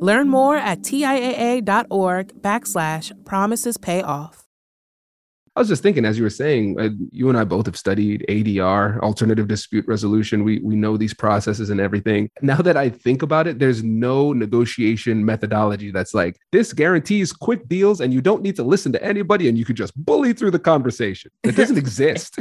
Learn 0.00 0.28
more 0.28 0.56
at 0.56 0.80
TIAA.org 0.80 2.42
backslash 2.42 3.24
promises 3.24 3.76
pay 3.76 4.02
off. 4.02 4.46
I 5.56 5.60
was 5.60 5.68
just 5.68 5.82
thinking, 5.82 6.04
as 6.04 6.18
you 6.18 6.22
were 6.22 6.28
saying, 6.28 6.78
uh, 6.78 6.90
you 7.12 7.30
and 7.30 7.38
I 7.38 7.44
both 7.44 7.64
have 7.64 7.78
studied 7.78 8.26
ADR, 8.28 9.00
alternative 9.00 9.48
dispute 9.48 9.86
resolution. 9.88 10.44
We 10.44 10.58
we 10.58 10.76
know 10.76 10.98
these 10.98 11.14
processes 11.14 11.70
and 11.70 11.80
everything. 11.80 12.28
Now 12.42 12.58
that 12.58 12.76
I 12.76 12.90
think 12.90 13.22
about 13.22 13.46
it, 13.46 13.58
there's 13.58 13.82
no 13.82 14.34
negotiation 14.34 15.24
methodology 15.24 15.90
that's 15.90 16.12
like 16.12 16.36
this 16.52 16.74
guarantees 16.74 17.32
quick 17.32 17.66
deals, 17.68 18.02
and 18.02 18.12
you 18.12 18.20
don't 18.20 18.42
need 18.42 18.56
to 18.56 18.62
listen 18.62 18.92
to 18.92 19.02
anybody, 19.02 19.48
and 19.48 19.56
you 19.56 19.64
could 19.64 19.76
just 19.76 19.96
bully 19.96 20.34
through 20.34 20.50
the 20.50 20.58
conversation. 20.58 21.30
It 21.42 21.56
doesn't 21.56 21.78
exist. 21.86 22.38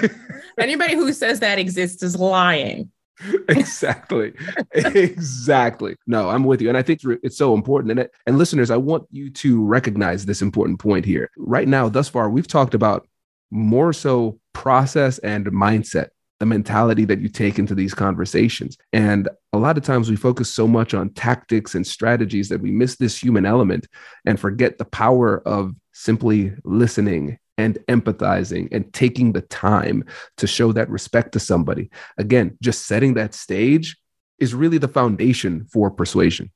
Anybody 0.58 0.94
who 0.94 1.12
says 1.12 1.40
that 1.40 1.58
exists 1.58 2.04
is 2.04 2.14
lying. 2.16 2.92
exactly. 3.48 4.32
Exactly. 4.72 5.96
No 6.06 6.30
i'm 6.30 6.44
with 6.44 6.60
you 6.60 6.68
and 6.68 6.76
i 6.76 6.82
think 6.82 7.00
it's 7.22 7.36
so 7.36 7.54
important 7.54 7.98
and, 7.98 8.08
and 8.26 8.38
listeners 8.38 8.70
i 8.70 8.76
want 8.76 9.06
you 9.10 9.30
to 9.30 9.64
recognize 9.64 10.26
this 10.26 10.42
important 10.42 10.78
point 10.78 11.04
here. 11.04 11.30
Right 11.36 11.68
now 11.68 11.88
thus 11.88 12.08
far 12.08 12.28
we've 12.30 12.48
talked 12.48 12.74
about 12.74 13.06
more 13.50 13.92
so 13.92 14.38
process 14.52 15.18
and 15.18 15.46
mindset 15.46 16.08
the 16.40 16.46
mentality 16.46 17.04
that 17.04 17.20
you 17.20 17.28
take 17.28 17.58
into 17.58 17.74
these 17.74 17.94
conversations 17.94 18.76
and 18.92 19.28
a 19.52 19.58
lot 19.58 19.78
of 19.78 19.84
times 19.84 20.10
we 20.10 20.16
focus 20.16 20.52
so 20.52 20.66
much 20.66 20.92
on 20.92 21.10
tactics 21.10 21.76
and 21.76 21.86
strategies 21.86 22.48
that 22.48 22.60
we 22.60 22.72
miss 22.72 22.96
this 22.96 23.16
human 23.16 23.46
element 23.46 23.86
and 24.26 24.40
forget 24.40 24.76
the 24.78 24.84
power 24.84 25.46
of 25.46 25.74
simply 25.92 26.52
listening 26.64 27.38
and 27.56 27.78
empathizing 27.88 28.68
and 28.72 28.92
taking 28.92 29.32
the 29.32 29.42
time 29.42 30.04
to 30.38 30.46
show 30.46 30.72
that 30.72 30.90
respect 30.90 31.32
to 31.32 31.40
somebody. 31.40 31.90
Again, 32.18 32.56
just 32.60 32.86
setting 32.86 33.14
that 33.14 33.34
stage 33.34 33.96
is 34.38 34.54
really 34.54 34.78
the 34.78 34.88
foundation 34.88 35.66
for 35.72 35.90
persuasion. 35.90 36.50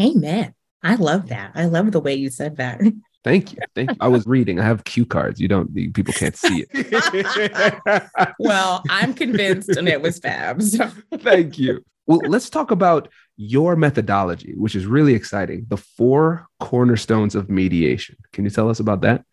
Amen. 0.00 0.54
I 0.82 0.96
love 0.96 1.28
that. 1.28 1.52
I 1.54 1.64
love 1.64 1.90
the 1.92 2.00
way 2.00 2.14
you 2.14 2.30
said 2.30 2.56
that. 2.58 2.80
Thank 3.24 3.52
you. 3.52 3.58
Thank 3.74 3.90
you. 3.90 3.96
I 3.98 4.06
was 4.06 4.24
reading. 4.26 4.60
I 4.60 4.64
have 4.64 4.84
cue 4.84 5.04
cards. 5.04 5.40
You 5.40 5.48
don't, 5.48 5.74
people 5.74 6.14
can't 6.14 6.36
see 6.36 6.64
it. 6.68 8.04
well, 8.38 8.84
I'm 8.88 9.14
convinced 9.14 9.70
and 9.70 9.88
it 9.88 10.00
was 10.00 10.18
fab. 10.20 10.62
So. 10.62 10.88
Thank 11.14 11.58
you. 11.58 11.84
Well, 12.06 12.20
let's 12.28 12.48
talk 12.48 12.70
about 12.70 13.08
your 13.36 13.74
methodology, 13.74 14.54
which 14.56 14.76
is 14.76 14.86
really 14.86 15.14
exciting. 15.14 15.66
The 15.68 15.76
four 15.76 16.46
cornerstones 16.60 17.34
of 17.34 17.50
mediation. 17.50 18.16
Can 18.32 18.44
you 18.44 18.50
tell 18.50 18.70
us 18.70 18.78
about 18.78 19.00
that? 19.00 19.24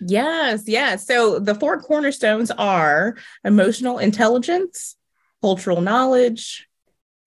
Yes, 0.00 0.64
yes. 0.66 1.06
So 1.06 1.38
the 1.38 1.54
four 1.54 1.80
cornerstones 1.80 2.50
are 2.50 3.16
emotional 3.44 3.98
intelligence, 3.98 4.96
cultural 5.40 5.80
knowledge, 5.80 6.66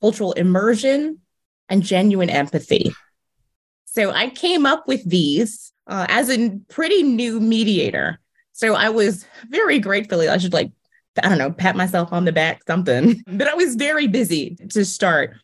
cultural 0.01 0.33
immersion, 0.33 1.19
and 1.67 1.83
genuine 1.83 2.29
empathy. 2.29 2.93
So 3.85 4.11
I 4.11 4.29
came 4.29 4.65
up 4.65 4.88
with 4.88 5.07
these 5.07 5.71
uh, 5.88 6.05
as 6.09 6.29
a 6.29 6.57
pretty 6.69 7.03
new 7.03 7.39
mediator. 7.39 8.19
So 8.53 8.75
I 8.75 8.89
was 8.89 9.25
very 9.49 9.79
gratefully, 9.79 10.27
I 10.29 10.38
should 10.38 10.53
like, 10.53 10.71
I 11.21 11.29
don't 11.29 11.38
know, 11.38 11.51
pat 11.51 11.75
myself 11.75 12.13
on 12.13 12.25
the 12.25 12.31
back, 12.31 12.61
something, 12.67 13.23
but 13.27 13.47
I 13.47 13.55
was 13.55 13.75
very 13.75 14.07
busy 14.07 14.57
to 14.69 14.85
start. 14.85 15.35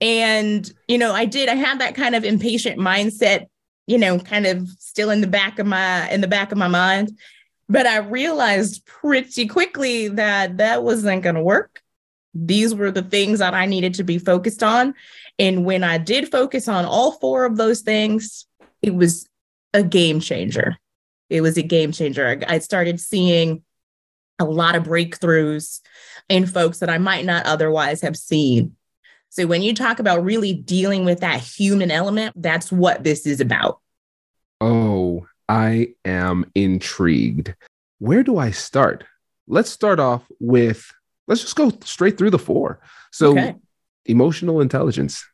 And, 0.00 0.70
you 0.88 0.98
know, 0.98 1.12
I 1.12 1.24
did, 1.24 1.48
I 1.48 1.54
had 1.54 1.80
that 1.80 1.94
kind 1.94 2.14
of 2.14 2.24
impatient 2.24 2.78
mindset 2.78 3.46
you 3.86 3.98
know, 3.98 4.18
kind 4.18 4.46
of 4.46 4.68
still 4.78 5.10
in 5.10 5.20
the 5.20 5.26
back 5.26 5.58
of 5.58 5.66
my 5.66 6.08
in 6.10 6.20
the 6.20 6.28
back 6.28 6.52
of 6.52 6.58
my 6.58 6.68
mind. 6.68 7.18
But 7.68 7.86
I 7.86 7.98
realized 7.98 8.84
pretty 8.84 9.46
quickly 9.46 10.08
that 10.08 10.58
that 10.58 10.82
wasn't 10.82 11.22
going 11.22 11.34
to 11.34 11.42
work. 11.42 11.82
These 12.34 12.74
were 12.74 12.90
the 12.90 13.02
things 13.02 13.38
that 13.38 13.54
I 13.54 13.66
needed 13.66 13.94
to 13.94 14.04
be 14.04 14.18
focused 14.18 14.62
on. 14.62 14.94
And 15.38 15.64
when 15.64 15.82
I 15.82 15.98
did 15.98 16.30
focus 16.30 16.68
on 16.68 16.84
all 16.84 17.12
four 17.12 17.44
of 17.44 17.56
those 17.56 17.80
things, 17.80 18.46
it 18.82 18.94
was 18.94 19.28
a 19.72 19.82
game 19.82 20.20
changer. 20.20 20.76
It 21.30 21.40
was 21.40 21.56
a 21.56 21.62
game 21.62 21.92
changer. 21.92 22.42
I 22.46 22.58
started 22.58 23.00
seeing 23.00 23.62
a 24.38 24.44
lot 24.44 24.74
of 24.74 24.84
breakthroughs 24.84 25.80
in 26.28 26.46
folks 26.46 26.80
that 26.80 26.90
I 26.90 26.98
might 26.98 27.24
not 27.24 27.46
otherwise 27.46 28.02
have 28.02 28.16
seen. 28.16 28.76
So 29.34 29.48
when 29.48 29.62
you 29.62 29.74
talk 29.74 29.98
about 29.98 30.22
really 30.22 30.52
dealing 30.52 31.04
with 31.04 31.18
that 31.18 31.40
human 31.40 31.90
element, 31.90 32.40
that's 32.40 32.70
what 32.70 33.02
this 33.02 33.26
is 33.26 33.40
about. 33.40 33.80
Oh, 34.60 35.26
I 35.48 35.88
am 36.04 36.48
intrigued. 36.54 37.52
Where 37.98 38.22
do 38.22 38.38
I 38.38 38.52
start? 38.52 39.02
Let's 39.48 39.70
start 39.70 39.98
off 39.98 40.22
with 40.38 40.88
let's 41.26 41.40
just 41.40 41.56
go 41.56 41.72
straight 41.82 42.16
through 42.16 42.30
the 42.30 42.38
four. 42.38 42.78
So 43.10 43.32
okay. 43.32 43.56
emotional 44.06 44.60
intelligence. 44.60 45.24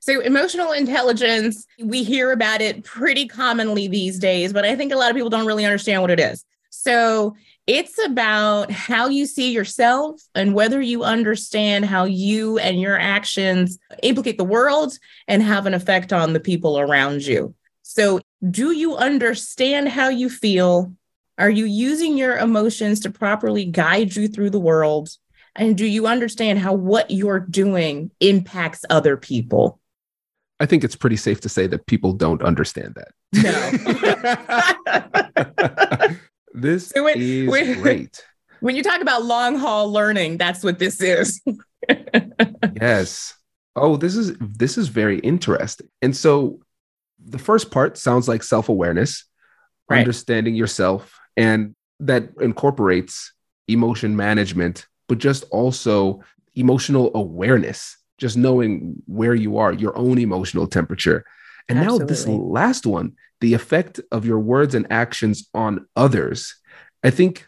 So, 0.00 0.20
emotional 0.20 0.72
intelligence, 0.72 1.64
we 1.80 2.02
hear 2.02 2.32
about 2.32 2.60
it 2.60 2.82
pretty 2.82 3.28
commonly 3.28 3.86
these 3.86 4.18
days, 4.18 4.52
but 4.52 4.64
I 4.64 4.74
think 4.74 4.92
a 4.92 4.96
lot 4.96 5.10
of 5.10 5.16
people 5.16 5.30
don't 5.30 5.46
really 5.46 5.64
understand 5.64 6.02
what 6.02 6.10
it 6.10 6.18
is. 6.18 6.44
So, 6.70 7.36
it's 7.68 8.02
about 8.02 8.72
how 8.72 9.08
you 9.08 9.26
see 9.26 9.52
yourself 9.52 10.22
and 10.34 10.54
whether 10.54 10.80
you 10.80 11.04
understand 11.04 11.84
how 11.84 12.04
you 12.04 12.58
and 12.58 12.80
your 12.80 12.98
actions 12.98 13.78
implicate 14.02 14.38
the 14.38 14.44
world 14.44 14.94
and 15.28 15.42
have 15.42 15.66
an 15.66 15.74
effect 15.74 16.10
on 16.10 16.32
the 16.32 16.40
people 16.40 16.80
around 16.80 17.26
you. 17.26 17.54
So, 17.82 18.20
do 18.50 18.72
you 18.72 18.96
understand 18.96 19.90
how 19.90 20.08
you 20.08 20.30
feel? 20.30 20.94
Are 21.36 21.50
you 21.50 21.66
using 21.66 22.16
your 22.16 22.38
emotions 22.38 23.00
to 23.00 23.10
properly 23.10 23.66
guide 23.66 24.16
you 24.16 24.28
through 24.28 24.50
the 24.50 24.58
world? 24.58 25.10
And 25.54 25.76
do 25.76 25.84
you 25.84 26.06
understand 26.06 26.60
how 26.60 26.72
what 26.72 27.10
you're 27.10 27.40
doing 27.40 28.10
impacts 28.20 28.84
other 28.88 29.18
people? 29.18 29.78
I 30.58 30.64
think 30.64 30.84
it's 30.84 30.96
pretty 30.96 31.16
safe 31.16 31.42
to 31.42 31.50
say 31.50 31.66
that 31.66 31.86
people 31.86 32.14
don't 32.14 32.42
understand 32.42 32.96
that. 32.96 33.08
No. 36.02 36.16
this 36.52 36.88
So 36.88 37.04
when- 37.04 37.18
is 37.20 37.48
when- 37.48 37.80
great. 37.82 38.24
when 38.60 38.74
you 38.76 38.82
talk 38.82 39.00
about 39.00 39.24
long 39.24 39.56
haul 39.56 39.92
learning, 39.92 40.36
that's 40.38 40.64
what 40.64 40.78
this 40.78 41.00
is. 41.00 41.40
yes. 42.80 43.34
Oh, 43.76 43.96
this 43.96 44.16
is 44.16 44.36
this 44.40 44.76
is 44.78 44.88
very 44.88 45.18
interesting. 45.20 45.88
And 46.02 46.16
so 46.16 46.60
the 47.24 47.38
first 47.38 47.70
part 47.70 47.96
sounds 47.96 48.28
like 48.28 48.42
self-awareness, 48.42 49.24
Right. 49.88 49.98
understanding 50.00 50.54
yourself 50.54 51.18
and 51.36 51.74
that 52.00 52.28
incorporates 52.40 53.32
emotion 53.68 54.16
management, 54.16 54.86
but 55.08 55.18
just 55.18 55.44
also 55.50 56.22
emotional 56.54 57.10
awareness, 57.14 57.96
just 58.18 58.36
knowing 58.36 59.02
where 59.06 59.34
you 59.34 59.56
are, 59.58 59.72
your 59.72 59.96
own 59.96 60.18
emotional 60.18 60.66
temperature. 60.66 61.24
And 61.68 61.80
now 61.80 61.98
this 61.98 62.26
last 62.26 62.84
one, 62.86 63.12
the 63.40 63.54
effect 63.54 64.00
of 64.10 64.24
your 64.24 64.38
words 64.38 64.74
and 64.74 64.86
actions 64.90 65.48
on 65.54 65.86
others. 65.96 66.56
I 67.02 67.10
think 67.10 67.46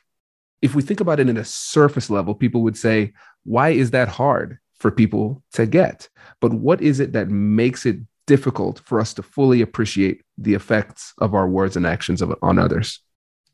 if 0.62 0.74
we 0.74 0.82
think 0.82 1.00
about 1.00 1.20
it 1.20 1.28
in 1.28 1.36
a 1.36 1.44
surface 1.44 2.10
level, 2.10 2.34
people 2.34 2.62
would 2.62 2.76
say, 2.76 3.12
why 3.44 3.70
is 3.70 3.90
that 3.90 4.08
hard 4.08 4.58
for 4.78 4.90
people 4.90 5.42
to 5.54 5.66
get? 5.66 6.08
But 6.40 6.52
what 6.52 6.80
is 6.80 7.00
it 7.00 7.12
that 7.12 7.28
makes 7.28 7.86
it 7.86 7.98
difficult 8.26 8.80
for 8.84 9.00
us 9.00 9.14
to 9.14 9.22
fully 9.22 9.60
appreciate 9.62 10.22
the 10.38 10.54
effects 10.54 11.12
of 11.18 11.34
our 11.34 11.48
words 11.48 11.76
and 11.76 11.86
actions 11.86 12.22
of, 12.22 12.34
on 12.42 12.58
others? 12.58 13.00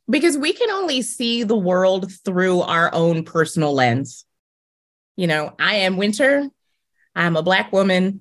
because 0.08 0.38
we 0.38 0.52
can 0.52 0.70
only 0.70 1.02
see 1.02 1.42
the 1.42 1.56
world 1.56 2.12
through 2.24 2.60
our 2.60 2.92
own 2.94 3.24
personal 3.24 3.72
lens. 3.74 4.24
You 5.16 5.26
know, 5.26 5.54
I 5.58 5.76
am 5.76 5.96
Winter. 5.96 6.48
I'm 7.14 7.36
a 7.36 7.42
Black 7.42 7.72
woman 7.72 8.20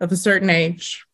of 0.00 0.12
a 0.12 0.16
certain 0.16 0.50
age. 0.50 1.04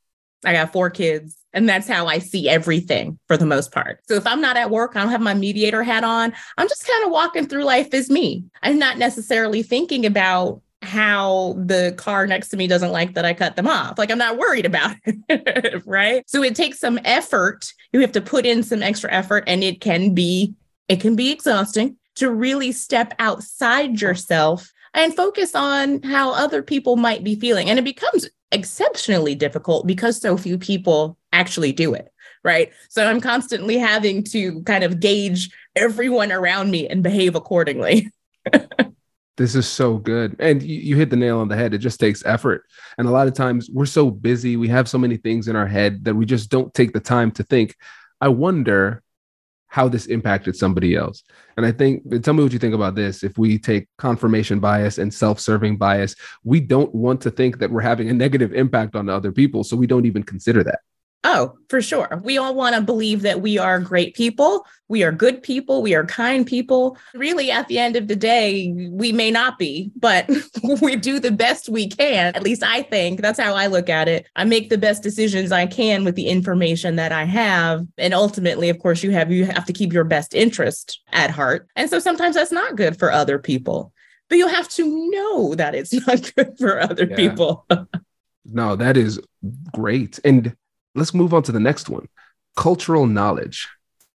I 0.44 0.52
got 0.52 0.72
four 0.72 0.90
kids, 0.90 1.36
and 1.52 1.68
that's 1.68 1.88
how 1.88 2.06
I 2.06 2.18
see 2.18 2.48
everything 2.48 3.18
for 3.26 3.36
the 3.36 3.46
most 3.46 3.72
part. 3.72 4.00
So 4.08 4.14
if 4.14 4.26
I'm 4.26 4.40
not 4.40 4.56
at 4.56 4.70
work, 4.70 4.94
I 4.94 5.02
don't 5.02 5.10
have 5.10 5.20
my 5.20 5.34
mediator 5.34 5.82
hat 5.82 6.04
on. 6.04 6.32
I'm 6.56 6.68
just 6.68 6.86
kind 6.86 7.04
of 7.04 7.10
walking 7.10 7.46
through 7.46 7.64
life 7.64 7.92
as 7.92 8.10
me. 8.10 8.44
I'm 8.62 8.78
not 8.78 8.98
necessarily 8.98 9.62
thinking 9.62 10.06
about 10.06 10.60
how 10.82 11.54
the 11.58 11.92
car 11.96 12.26
next 12.26 12.48
to 12.48 12.56
me 12.56 12.66
doesn't 12.66 12.92
like 12.92 13.14
that 13.14 13.24
I 13.24 13.34
cut 13.34 13.56
them 13.56 13.66
off. 13.66 13.98
Like 13.98 14.10
I'm 14.10 14.18
not 14.18 14.38
worried 14.38 14.66
about 14.66 14.94
it, 15.04 15.82
right? 15.84 16.22
So 16.28 16.42
it 16.42 16.54
takes 16.54 16.78
some 16.78 17.00
effort. 17.04 17.72
You 17.92 18.00
have 18.00 18.12
to 18.12 18.20
put 18.20 18.46
in 18.46 18.62
some 18.62 18.82
extra 18.82 19.12
effort 19.12 19.44
and 19.46 19.64
it 19.64 19.80
can 19.80 20.14
be 20.14 20.54
it 20.88 21.00
can 21.00 21.16
be 21.16 21.30
exhausting 21.30 21.96
to 22.14 22.30
really 22.30 22.72
step 22.72 23.12
outside 23.18 24.00
yourself 24.00 24.72
and 24.94 25.14
focus 25.14 25.54
on 25.54 26.02
how 26.02 26.32
other 26.32 26.62
people 26.62 26.96
might 26.96 27.22
be 27.22 27.34
feeling. 27.34 27.68
And 27.68 27.78
it 27.78 27.84
becomes 27.84 28.28
exceptionally 28.52 29.34
difficult 29.34 29.86
because 29.86 30.20
so 30.20 30.36
few 30.36 30.58
people 30.58 31.18
actually 31.32 31.72
do 31.72 31.94
it, 31.94 32.12
right? 32.44 32.72
So 32.88 33.06
I'm 33.06 33.20
constantly 33.20 33.76
having 33.76 34.24
to 34.24 34.62
kind 34.62 34.84
of 34.84 35.00
gauge 35.00 35.50
everyone 35.76 36.32
around 36.32 36.70
me 36.70 36.88
and 36.88 37.02
behave 37.02 37.34
accordingly. 37.34 38.10
This 39.38 39.54
is 39.54 39.68
so 39.68 39.98
good. 39.98 40.34
And 40.40 40.60
you, 40.64 40.80
you 40.80 40.96
hit 40.96 41.10
the 41.10 41.16
nail 41.16 41.38
on 41.38 41.46
the 41.46 41.54
head. 41.54 41.72
It 41.72 41.78
just 41.78 42.00
takes 42.00 42.26
effort. 42.26 42.64
And 42.98 43.06
a 43.06 43.12
lot 43.12 43.28
of 43.28 43.34
times 43.34 43.70
we're 43.72 43.86
so 43.86 44.10
busy, 44.10 44.56
we 44.56 44.66
have 44.66 44.88
so 44.88 44.98
many 44.98 45.16
things 45.16 45.46
in 45.46 45.54
our 45.54 45.66
head 45.66 46.04
that 46.04 46.16
we 46.16 46.26
just 46.26 46.50
don't 46.50 46.74
take 46.74 46.92
the 46.92 46.98
time 46.98 47.30
to 47.32 47.44
think, 47.44 47.76
I 48.20 48.28
wonder 48.28 49.00
how 49.68 49.86
this 49.88 50.06
impacted 50.06 50.56
somebody 50.56 50.94
else. 50.96 51.22
And 51.56 51.64
I 51.64 51.72
think, 51.72 52.22
tell 52.22 52.34
me 52.34 52.42
what 52.42 52.52
you 52.52 52.58
think 52.58 52.74
about 52.74 52.94
this. 52.94 53.22
If 53.22 53.38
we 53.38 53.58
take 53.58 53.86
confirmation 53.98 54.60
bias 54.60 54.98
and 54.98 55.12
self 55.12 55.38
serving 55.38 55.76
bias, 55.76 56.16
we 56.42 56.60
don't 56.60 56.94
want 56.94 57.20
to 57.22 57.30
think 57.30 57.58
that 57.58 57.70
we're 57.70 57.82
having 57.82 58.08
a 58.08 58.14
negative 58.14 58.52
impact 58.54 58.96
on 58.96 59.08
other 59.08 59.30
people. 59.30 59.64
So 59.64 59.76
we 59.76 59.86
don't 59.86 60.06
even 60.06 60.22
consider 60.22 60.64
that. 60.64 60.80
Oh, 61.24 61.58
for 61.68 61.82
sure. 61.82 62.20
We 62.24 62.38
all 62.38 62.54
want 62.54 62.76
to 62.76 62.80
believe 62.80 63.22
that 63.22 63.40
we 63.40 63.58
are 63.58 63.80
great 63.80 64.14
people. 64.14 64.64
We 64.86 65.02
are 65.02 65.10
good 65.10 65.42
people. 65.42 65.82
We 65.82 65.94
are 65.94 66.06
kind 66.06 66.46
people. 66.46 66.96
Really, 67.12 67.50
at 67.50 67.66
the 67.66 67.78
end 67.78 67.96
of 67.96 68.06
the 68.06 68.14
day, 68.16 68.72
we 68.92 69.10
may 69.12 69.30
not 69.32 69.58
be, 69.58 69.90
but 69.96 70.30
we 70.80 70.94
do 70.94 71.18
the 71.18 71.32
best 71.32 71.68
we 71.68 71.88
can. 71.88 72.34
At 72.36 72.44
least 72.44 72.62
I 72.62 72.82
think 72.82 73.20
that's 73.20 73.38
how 73.38 73.54
I 73.54 73.66
look 73.66 73.88
at 73.88 74.06
it. 74.08 74.26
I 74.36 74.44
make 74.44 74.70
the 74.70 74.78
best 74.78 75.02
decisions 75.02 75.50
I 75.50 75.66
can 75.66 76.04
with 76.04 76.14
the 76.14 76.28
information 76.28 76.96
that 76.96 77.10
I 77.10 77.24
have. 77.24 77.84
And 77.98 78.14
ultimately, 78.14 78.68
of 78.68 78.78
course, 78.78 79.02
you 79.02 79.10
have 79.10 79.32
you 79.32 79.44
have 79.44 79.66
to 79.66 79.72
keep 79.72 79.92
your 79.92 80.04
best 80.04 80.34
interest 80.34 81.00
at 81.12 81.30
heart. 81.30 81.68
And 81.74 81.90
so 81.90 81.98
sometimes 81.98 82.36
that's 82.36 82.52
not 82.52 82.76
good 82.76 82.96
for 82.98 83.10
other 83.12 83.38
people. 83.40 83.92
But 84.28 84.38
you 84.38 84.46
have 84.46 84.68
to 84.70 85.10
know 85.10 85.54
that 85.56 85.74
it's 85.74 85.92
not 86.06 86.32
good 86.36 86.54
for 86.58 86.80
other 86.80 87.06
Yeah. 87.10 87.16
people. 87.16 87.66
No, 88.50 88.76
that 88.76 88.96
is 88.96 89.20
great. 89.74 90.18
And 90.24 90.56
let's 90.98 91.14
move 91.14 91.32
on 91.32 91.42
to 91.44 91.52
the 91.52 91.60
next 91.60 91.88
one 91.88 92.08
cultural 92.56 93.06
knowledge. 93.06 93.68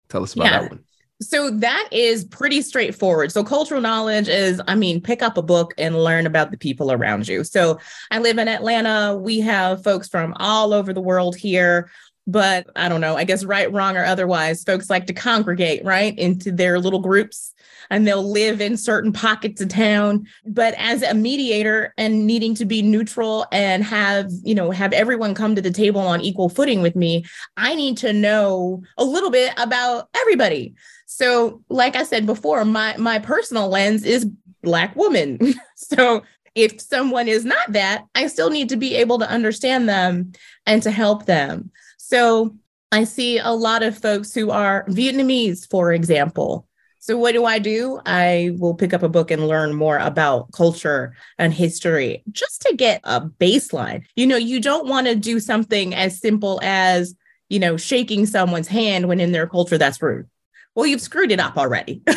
Tell 0.10 0.24
us 0.24 0.34
about 0.34 0.46
Yeah. 0.46 0.62
that 0.62 0.72
one. 0.72 0.84
So 1.22 1.52
that 1.52 1.88
is 1.92 2.26
pretty 2.26 2.64
straightforward. 2.64 3.32
So 3.32 3.44
cultural 3.44 3.80
knowledge 3.80 4.28
is, 4.28 4.60
I 4.68 4.74
mean, 4.74 5.00
pick 5.00 5.22
up 5.22 5.38
a 5.38 5.44
book 5.44 5.72
and 5.78 6.04
learn 6.04 6.26
about 6.26 6.50
the 6.50 6.58
people 6.58 6.92
around 6.92 7.28
you. 7.28 7.44
So 7.44 7.78
I 8.10 8.18
live 8.18 8.40
in 8.40 8.48
Atlanta. 8.48 9.16
We 9.16 9.40
have 9.42 9.84
folks 9.84 10.08
from 10.08 10.34
all 10.38 10.74
over 10.74 10.92
the 10.94 11.02
world 11.02 11.36
here. 11.36 11.92
But 12.28 12.68
I 12.76 12.88
don't 12.88 13.02
know, 13.02 13.16
I 13.16 13.24
guess 13.24 13.44
right, 13.44 13.72
wrong, 13.72 13.98
or 13.98 14.06
otherwise, 14.06 14.64
folks 14.64 14.90
like 14.90 15.08
to 15.08 15.14
congregate, 15.14 15.84
right, 15.84 16.18
into 16.18 16.52
their 16.52 16.80
little 16.80 17.00
groups 17.00 17.54
and 17.92 18.08
they'll 18.08 18.28
live 18.28 18.62
in 18.62 18.78
certain 18.78 19.12
pockets 19.12 19.62
of 19.62 19.68
town. 19.68 20.26
But 20.46 20.74
as 20.78 21.04
a 21.04 21.14
mediator 21.14 21.94
and 21.98 22.26
needing 22.26 22.56
to 22.56 22.66
be 22.66 22.82
neutral 22.82 23.46
and 23.52 23.84
have, 23.84 24.32
you 24.44 24.56
know, 24.56 24.72
have 24.72 24.94
everyone 24.94 25.36
come 25.36 25.56
to 25.56 25.62
the 25.62 25.72
table 25.72 26.00
on 26.00 26.22
equal 26.22 26.50
footing 26.50 26.82
with 26.82 26.96
me, 26.96 27.26
I 27.58 27.76
need 27.76 27.98
to 27.98 28.14
know 28.14 28.82
a 28.98 29.04
little 29.04 29.30
bit 29.30 29.54
about 29.58 30.08
everybody. 30.16 30.74
So, 31.06 31.62
like 31.70 31.98
I 31.98 32.04
said 32.04 32.26
before, 32.26 32.64
my 32.64 32.96
my 32.98 33.20
personal 33.20 33.68
lens 33.68 34.06
is 34.06 34.26
black 34.64 34.96
woman. 34.96 35.38
so, 35.76 36.24
if 36.56 36.80
someone 36.80 37.28
is 37.28 37.44
not 37.44 37.74
that, 37.74 38.06
I 38.16 38.28
still 38.28 38.50
need 38.50 38.70
to 38.70 38.78
be 38.78 38.96
able 38.96 39.20
to 39.20 39.30
understand 39.30 39.90
them 39.90 40.32
and 40.66 40.82
to 40.84 40.92
help 40.92 41.26
them. 41.26 41.72
So, 41.98 42.56
I 42.94 43.04
see 43.04 43.38
a 43.38 43.52
lot 43.52 43.84
of 43.84 43.98
folks 43.98 44.34
who 44.34 44.52
are 44.52 44.86
Vietnamese, 44.86 45.70
for 45.70 45.92
example. 45.92 46.66
So, 47.02 47.18
what 47.18 47.34
do 47.34 47.46
I 47.46 47.58
do? 47.58 48.00
I 48.06 48.56
will 48.60 48.76
pick 48.76 48.94
up 48.94 49.02
a 49.02 49.10
book 49.10 49.32
and 49.32 49.48
learn 49.48 49.74
more 49.74 49.98
about 49.98 50.52
culture 50.52 51.16
and 51.40 51.52
history 51.52 52.24
just 52.32 52.62
to 52.62 52.76
get 52.76 53.02
a 53.04 53.22
baseline. 53.22 54.04
You 54.16 54.28
know, 54.28 54.38
you 54.38 54.62
don't 54.62 54.88
want 54.88 55.08
to 55.08 55.16
do 55.16 55.40
something 55.40 55.96
as 55.96 56.20
simple 56.20 56.60
as, 56.64 57.16
you 57.50 57.58
know, 57.60 57.76
shaking 57.76 58.28
someone's 58.28 58.68
hand 58.68 59.08
when 59.08 59.20
in 59.20 59.32
their 59.32 59.48
culture 59.48 59.80
that's 59.80 60.00
rude. 60.00 60.30
Well, 60.76 60.86
you've 60.86 61.02
screwed 61.02 61.32
it 61.32 61.40
up 61.40 61.58
already. 61.58 62.04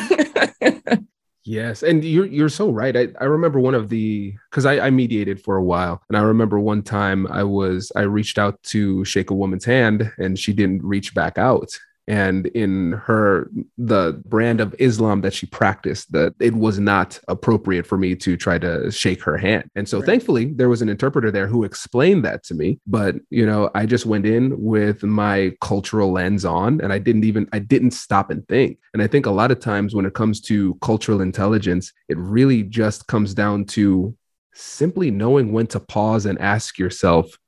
Yes, 1.47 1.83
and 1.83 2.03
you're 2.03 2.25
you're 2.25 2.49
so 2.49 2.70
right. 2.70 2.97
I, 2.97 3.09
I 3.20 3.25
remember 3.25 3.61
one 3.61 3.75
of 3.75 3.90
the 3.90 4.35
because 4.51 4.64
I, 4.64 4.87
I 4.87 4.88
mediated 4.88 5.42
for 5.42 5.57
a 5.57 5.62
while, 5.62 6.03
and 6.09 6.16
I 6.16 6.23
remember 6.23 6.59
one 6.59 6.83
time 6.83 7.27
I 7.27 7.44
was 7.44 7.92
I 7.94 8.01
reached 8.03 8.38
out 8.38 8.62
to 8.64 9.05
shake 9.05 9.29
a 9.29 9.35
woman's 9.35 9.66
hand, 9.66 10.11
and 10.16 10.38
she 10.38 10.55
didn't 10.55 10.83
reach 10.83 11.14
back 11.14 11.37
out. 11.37 11.79
And 12.07 12.47
in 12.49 12.93
her 12.93 13.51
the 13.79 14.21
brand 14.27 14.61
of 14.61 14.75
Islam 14.79 15.23
that 15.23 15.33
she 15.33 15.47
practiced, 15.47 16.12
that 16.12 16.35
it 16.40 16.55
was 16.55 16.79
not 16.79 17.19
appropriate 17.29 17.87
for 17.87 17.97
me 17.97 18.14
to 18.17 18.37
try 18.37 18.59
to 18.59 18.90
shake 18.90 19.23
her 19.23 19.37
hand. 19.38 19.71
And 19.75 19.88
so 19.88 19.99
Right. 19.99 20.07
thankfully 20.07 20.53
there 20.55 20.69
was 20.69 20.83
an 20.83 20.88
interpreter 20.88 21.31
there 21.31 21.47
who 21.47 21.64
explained 21.64 22.25
that 22.25 22.45
to 22.45 22.55
me. 22.55 22.79
But 22.87 23.17
you 23.31 23.47
know, 23.47 23.71
I 23.75 23.87
just 23.87 24.07
went 24.07 24.27
in 24.27 24.61
with 24.61 25.03
my 25.03 25.53
cultural 25.61 26.12
lens 26.12 26.45
on, 26.45 26.81
and 26.81 26.93
I 26.93 26.99
didn't 26.99 27.25
even 27.25 27.49
I 27.53 27.59
didn't 27.59 27.93
stop 27.93 28.31
and 28.31 28.47
think. 28.49 28.79
And 28.93 29.03
I 29.03 29.07
think 29.07 29.27
a 29.27 29.31
lot 29.31 29.51
of 29.51 29.61
times 29.61 29.95
when 29.95 30.07
it 30.07 30.14
comes 30.14 30.40
to 30.43 30.75
cultural 30.83 31.21
intelligence, 31.21 31.93
it 32.09 32.19
really 32.19 32.62
just 32.62 33.07
comes 33.07 33.35
down 33.35 33.64
to 33.67 34.14
simply 34.55 35.11
knowing 35.11 35.53
when 35.53 35.67
to 35.67 35.81
pause 35.81 36.27
and 36.27 36.38
ask 36.38 36.79
yourself, 36.79 37.38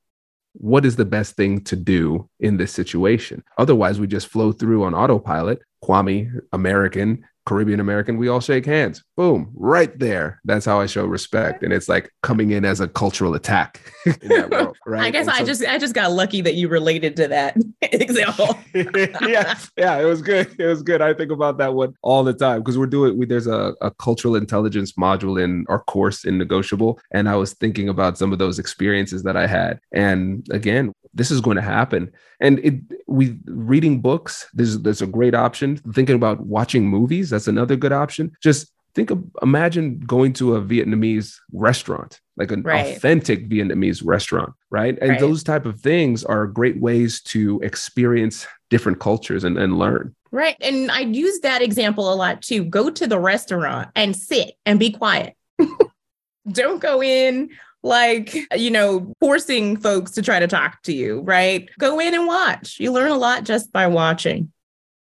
what 0.59 0.85
is 0.87 0.97
the 0.97 1.05
best 1.05 1.37
thing 1.37 1.61
to 1.65 1.77
do 1.77 2.29
in 2.41 2.57
this 2.57 2.73
situation? 2.73 3.43
Otherwise, 3.59 4.01
we 4.01 4.07
just 4.07 4.29
flow 4.29 4.53
through 4.53 4.85
on 4.85 4.95
autopilot. 4.95 5.61
Kwame, 5.85 6.41
American, 6.53 7.25
Caribbean 7.47 7.81
American, 7.81 8.19
we 8.19 8.29
all 8.29 8.41
shake 8.41 8.67
hands. 8.67 9.03
Boom, 9.17 9.51
right 9.55 9.97
there. 9.99 10.41
That's 10.45 10.67
how 10.67 10.81
I 10.81 10.87
show 10.87 11.07
respect. 11.07 11.63
And 11.63 11.73
it's 11.73 11.89
like 11.89 12.11
coming 12.23 12.51
in 12.51 12.65
as 12.65 12.81
a 12.81 12.89
cultural 12.89 13.35
attack 13.35 13.81
in 14.21 14.29
that 14.29 14.51
world, 14.51 14.77
right? 14.87 15.05
I 15.05 15.11
guess 15.11 15.29
And 15.29 15.37
I 15.37 15.45
just 15.45 15.65
I 15.65 15.79
just 15.79 15.95
got 15.95 16.13
lucky 16.13 16.41
that 16.43 16.55
you 16.55 16.69
related 16.69 17.17
to 17.17 17.29
that 17.29 17.57
example. 17.83 18.59
yeah, 18.75 19.57
yeah, 19.77 19.99
it 19.99 20.05
was 20.05 20.21
good. 20.21 20.55
It 20.59 20.67
was 20.67 20.83
good. 20.83 21.01
I 21.01 21.15
think 21.15 21.31
about 21.31 21.57
that 21.59 21.75
one 21.75 21.95
all 22.03 22.25
the 22.25 22.35
time 22.35 22.61
because 22.61 22.77
we're 22.77 22.87
doing. 22.87 23.17
We, 23.17 23.27
there's 23.27 23.47
a, 23.47 23.75
a 23.81 23.91
cultural 23.93 24.37
intelligence 24.37 24.93
module 24.93 25.43
in 25.43 25.65
our 25.69 25.81
course 25.85 26.25
in 26.25 26.39
negotiable, 26.39 26.99
and 27.13 27.29
I 27.29 27.37
was 27.37 27.55
thinking 27.55 27.89
about 27.89 28.19
some 28.19 28.33
of 28.33 28.39
those 28.39 28.59
experiences 28.59 29.23
that 29.23 29.37
I 29.37 29.47
had. 29.47 29.81
And 29.93 30.47
again, 30.51 30.93
this 31.17 31.31
is 31.31 31.41
going 31.41 31.57
to 31.57 31.63
happen. 31.63 32.13
And 32.41 32.59
it, 32.61 32.75
we 33.09 33.39
reading 33.47 34.01
books. 34.01 34.47
There's 34.55 34.79
there's 34.81 35.03
a 35.03 35.07
great 35.07 35.35
option. 35.35 35.79
Thinking 35.93 36.15
about 36.15 36.41
watching 36.47 36.87
movies. 36.89 37.31
That's 37.31 37.49
another 37.49 37.75
good 37.77 37.93
option. 37.93 38.31
Just 38.43 38.71
think 38.95 39.11
of 39.11 39.23
imagine 39.43 39.99
going 40.01 40.33
to 40.35 40.55
a 40.57 40.63
Vietnamese 40.63 41.35
restaurant, 41.53 42.21
like 42.37 42.51
an 42.51 42.63
Right. 42.63 42.97
authentic 42.97 43.49
Vietnamese 43.49 44.03
restaurant, 44.05 44.53
right? 44.71 44.97
And 45.01 45.11
Right. 45.11 45.21
those 45.21 45.43
type 45.43 45.67
of 45.67 45.81
things 45.81 46.25
are 46.25 46.47
great 46.47 46.81
ways 46.81 47.21
to 47.23 47.61
experience 47.63 48.47
different 48.71 48.99
cultures 49.01 49.45
and, 49.45 49.59
and 49.59 49.79
learn. 49.79 50.15
Right. 50.33 50.57
And 50.61 50.91
I 50.91 51.01
use 51.01 51.41
that 51.41 51.63
example 51.63 52.13
a 52.13 52.17
lot 52.17 52.43
too. 52.43 52.65
Go 52.65 52.91
to 52.91 53.07
the 53.07 53.19
restaurant 53.19 53.89
and 53.95 54.15
sit 54.17 54.53
and 54.67 54.79
be 54.79 54.91
quiet. 54.91 55.35
Don't 56.53 56.81
go 56.81 57.03
in 57.03 57.51
like, 57.87 58.37
you 58.57 58.71
know, 58.71 59.13
forcing 59.21 59.77
folks 59.77 60.11
to 60.13 60.23
try 60.23 60.41
to 60.41 60.47
talk 60.47 60.83
to 60.83 60.93
you, 60.93 61.21
right? 61.21 61.69
Go 61.79 62.01
in 62.01 62.15
and 62.15 62.27
watch. 62.27 62.79
You 62.81 62.93
learn 62.93 63.11
a 63.11 63.17
lot 63.17 63.45
just 63.45 63.73
by 63.73 63.87
watching. 63.87 64.53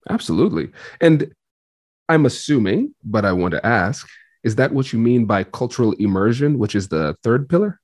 Absolutely. 0.08 0.70
And 1.00 1.34
I'm 2.08 2.26
assuming, 2.26 2.94
but 3.04 3.24
I 3.24 3.32
want 3.32 3.52
to 3.52 3.66
ask, 3.66 4.08
is 4.42 4.56
that 4.56 4.72
what 4.72 4.92
you 4.92 4.98
mean 4.98 5.26
by 5.26 5.44
cultural 5.44 5.92
immersion, 5.94 6.58
which 6.58 6.74
is 6.74 6.88
the 6.88 7.16
third 7.22 7.48
pillar? 7.48 7.80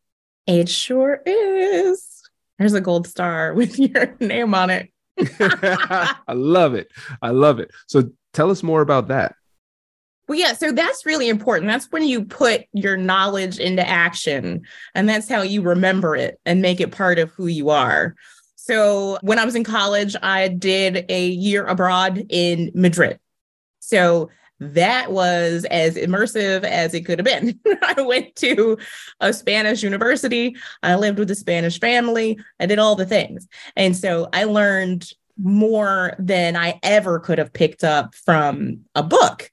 It 0.46 0.68
sure 0.68 1.20
is. 1.26 2.22
There's 2.58 2.74
a 2.74 2.80
gold 2.80 3.06
star 3.06 3.52
with 3.54 3.78
your 3.78 4.16
name 4.20 4.54
on 4.54 4.70
it. 4.70 4.90
I 5.20 6.32
love 6.32 6.74
it. 6.74 6.88
I 7.20 7.30
love 7.30 7.58
it. 7.58 7.70
So 7.86 8.10
tell 8.32 8.50
us 8.50 8.62
more 8.62 8.82
about 8.82 9.08
that. 9.08 9.34
Well, 10.28 10.38
yeah, 10.38 10.54
so 10.54 10.72
that's 10.72 11.06
really 11.06 11.28
important. 11.28 11.70
That's 11.70 11.90
when 11.92 12.02
you 12.02 12.24
put 12.24 12.64
your 12.72 12.96
knowledge 12.96 13.58
into 13.58 13.86
action, 13.86 14.62
and 14.94 15.08
that's 15.08 15.28
how 15.28 15.42
you 15.42 15.62
remember 15.62 16.16
it 16.16 16.40
and 16.44 16.60
make 16.60 16.80
it 16.80 16.90
part 16.90 17.18
of 17.18 17.30
who 17.30 17.46
you 17.46 17.70
are. 17.70 18.16
So, 18.56 19.18
when 19.22 19.38
I 19.38 19.44
was 19.44 19.54
in 19.54 19.62
college, 19.62 20.16
I 20.22 20.48
did 20.48 21.06
a 21.08 21.28
year 21.28 21.64
abroad 21.66 22.26
in 22.28 22.72
Madrid. 22.74 23.20
So, 23.78 24.30
that 24.58 25.12
was 25.12 25.64
as 25.66 25.96
immersive 25.96 26.64
as 26.64 26.94
it 26.94 27.04
could 27.04 27.18
have 27.20 27.26
been. 27.26 27.60
I 27.82 28.00
went 28.00 28.34
to 28.36 28.78
a 29.20 29.32
Spanish 29.32 29.84
university, 29.84 30.56
I 30.82 30.96
lived 30.96 31.20
with 31.20 31.30
a 31.30 31.36
Spanish 31.36 31.78
family, 31.78 32.38
I 32.58 32.66
did 32.66 32.80
all 32.80 32.96
the 32.96 33.06
things. 33.06 33.46
And 33.76 33.96
so, 33.96 34.28
I 34.32 34.42
learned 34.42 35.08
more 35.38 36.16
than 36.18 36.56
I 36.56 36.80
ever 36.82 37.20
could 37.20 37.38
have 37.38 37.52
picked 37.52 37.84
up 37.84 38.16
from 38.16 38.80
a 38.96 39.04
book 39.04 39.52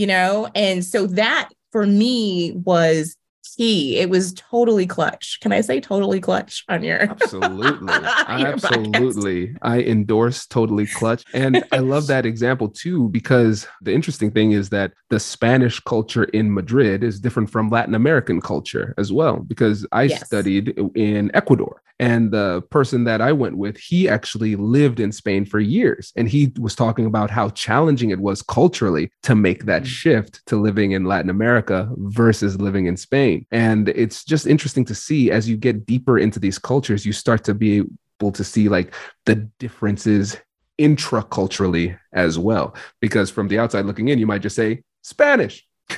you 0.00 0.06
know? 0.06 0.48
And 0.54 0.84
so 0.84 1.06
that 1.06 1.50
for 1.70 1.86
me 1.86 2.52
was 2.64 3.16
key. 3.56 3.96
It 3.98 4.10
was 4.10 4.32
totally 4.34 4.86
clutch. 4.86 5.38
Can 5.40 5.52
I 5.52 5.60
say 5.60 5.80
totally 5.80 6.20
clutch 6.20 6.64
on 6.68 6.82
your 6.82 7.00
Absolutely. 7.10 7.86
Your 7.94 8.02
podcast. 8.02 8.52
Absolutely. 8.52 9.56
I 9.62 9.80
endorse 9.80 10.46
totally 10.46 10.86
clutch. 10.86 11.24
And 11.32 11.64
I 11.72 11.78
love 11.78 12.06
that 12.08 12.26
example 12.26 12.68
too, 12.68 13.08
because 13.10 13.66
the 13.82 13.92
interesting 13.92 14.30
thing 14.30 14.52
is 14.52 14.68
that 14.70 14.92
the 15.10 15.20
Spanish 15.20 15.80
culture 15.80 16.24
in 16.24 16.52
Madrid 16.52 17.02
is 17.02 17.20
different 17.20 17.50
from 17.50 17.70
Latin 17.70 17.94
American 17.94 18.40
culture 18.40 18.94
as 18.98 19.12
well, 19.12 19.36
because 19.38 19.86
I 19.92 20.04
Yes. 20.04 20.26
studied 20.26 20.78
in 20.94 21.30
Ecuador. 21.34 21.82
And 21.98 22.30
the 22.32 22.62
person 22.70 23.04
that 23.04 23.20
I 23.20 23.30
went 23.32 23.58
with, 23.58 23.76
he 23.76 24.08
actually 24.08 24.56
lived 24.56 25.00
in 25.00 25.12
Spain 25.12 25.44
for 25.44 25.60
years. 25.60 26.14
And 26.16 26.26
he 26.26 26.50
was 26.58 26.74
talking 26.74 27.04
about 27.04 27.28
how 27.30 27.50
challenging 27.50 28.08
it 28.08 28.20
was 28.20 28.40
culturally 28.40 29.10
to 29.24 29.34
make 29.34 29.66
that 29.66 29.82
Mm. 29.82 29.86
shift 29.86 30.46
to 30.46 30.56
living 30.56 30.92
in 30.92 31.04
Latin 31.04 31.28
America 31.28 31.90
versus 31.98 32.58
living 32.58 32.86
in 32.86 32.96
Spain. 32.96 33.39
And 33.50 33.88
it's 33.90 34.24
just 34.24 34.46
interesting 34.46 34.84
to 34.86 34.94
see 34.94 35.30
as 35.30 35.48
you 35.48 35.56
get 35.56 35.86
deeper 35.86 36.18
into 36.18 36.38
these 36.38 36.58
cultures, 36.58 37.06
you 37.06 37.12
start 37.12 37.44
to 37.44 37.54
be 37.54 37.82
able 38.20 38.32
to 38.32 38.44
see 38.44 38.68
like 38.68 38.94
the 39.26 39.36
differences 39.58 40.36
intraculturally 40.78 41.98
as 42.12 42.38
well. 42.38 42.74
Because 43.00 43.30
from 43.30 43.48
the 43.48 43.58
outside 43.58 43.84
looking 43.84 44.08
in, 44.08 44.18
you 44.18 44.26
might 44.26 44.42
just 44.42 44.56
say 44.56 44.82
Spanish. 45.02 45.66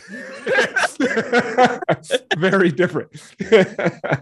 Very 2.36 2.70
different. 2.70 3.10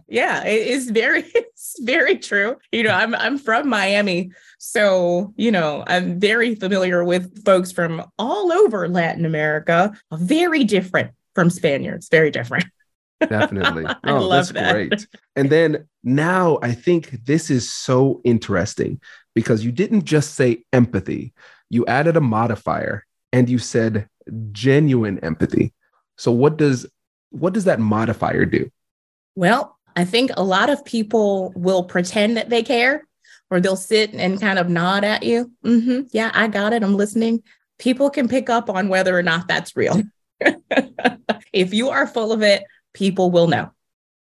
yeah, 0.09 0.45
it 0.45 0.67
is 0.67 0.91
very 0.91 1.21
it's 1.35 1.77
very 1.81 2.19
true. 2.19 2.57
You 2.73 2.85
know, 2.85 2.91
I'm 2.91 3.15
I'm 3.15 3.39
from 3.39 3.69
Miami, 3.69 4.31
so 4.59 5.33
you 5.37 5.51
know, 5.51 5.85
I'm 5.87 6.19
very 6.19 6.55
familiar 6.55 7.05
with 7.05 7.45
folks 7.45 7.73
from 7.73 8.03
all 8.19 8.53
over 8.53 8.89
Latin 8.89 9.25
America, 9.25 9.93
very 10.13 10.65
different 10.65 11.13
from 11.35 11.51
Spaniards, 11.51 12.09
very 12.09 12.31
different. 12.31 12.65
Definitely. 13.29 13.85
I 14.05 14.11
Oh, 14.11 14.21
love 14.21 14.31
that's 14.31 14.51
that. 14.53 14.73
great. 14.73 15.07
And 15.37 15.51
then 15.51 15.89
now 16.03 16.59
I 16.63 16.73
think 16.73 17.25
this 17.25 17.51
is 17.51 17.71
so 17.71 18.21
interesting 18.25 19.01
because 19.35 19.65
you 19.65 19.73
didn't 19.73 20.05
just 20.05 20.35
say 20.35 20.65
empathy, 20.73 21.33
you 21.69 21.87
added 21.87 22.17
a 22.17 22.21
modifier 22.21 23.05
and 23.33 23.49
you 23.49 23.59
said 23.59 24.09
genuine 24.53 25.19
empathy. 25.21 25.73
So 26.17 26.33
what 26.33 26.57
does 26.57 26.87
what 27.31 27.53
does 27.53 27.65
that 27.65 27.79
modifier 27.79 28.45
do? 28.45 28.71
Well, 29.37 29.79
I 29.97 30.05
think 30.05 30.31
a 30.37 30.43
lot 30.43 30.71
of 30.71 30.85
people 30.85 31.53
will 31.55 31.85
pretend 31.85 32.37
that 32.37 32.51
they 32.51 32.63
care, 32.63 33.07
or 33.51 33.61
they'll 33.61 33.77
sit 33.77 34.13
and 34.15 34.41
kind 34.41 34.59
of 34.59 34.69
nod 34.69 35.05
at 35.05 35.23
you. 35.23 35.53
hmm 35.63 36.03
yeah, 36.11 36.31
I 36.35 36.49
got 36.49 36.73
it. 36.73 36.83
I'm 36.83 36.97
listening. 36.97 37.43
People 37.79 38.11
can 38.11 38.29
pick 38.29 38.51
up 38.51 38.69
on 38.69 38.89
whether 38.89 39.17
or 39.17 39.23
not 39.23 39.49
that's 39.49 39.77
real. 39.77 40.03
if 41.53 41.73
you 41.73 41.91
are 41.91 42.07
full 42.07 42.33
of 42.33 42.43
it, 42.43 42.65
people 42.92 43.31
will 43.31 43.48
know. 43.48 43.70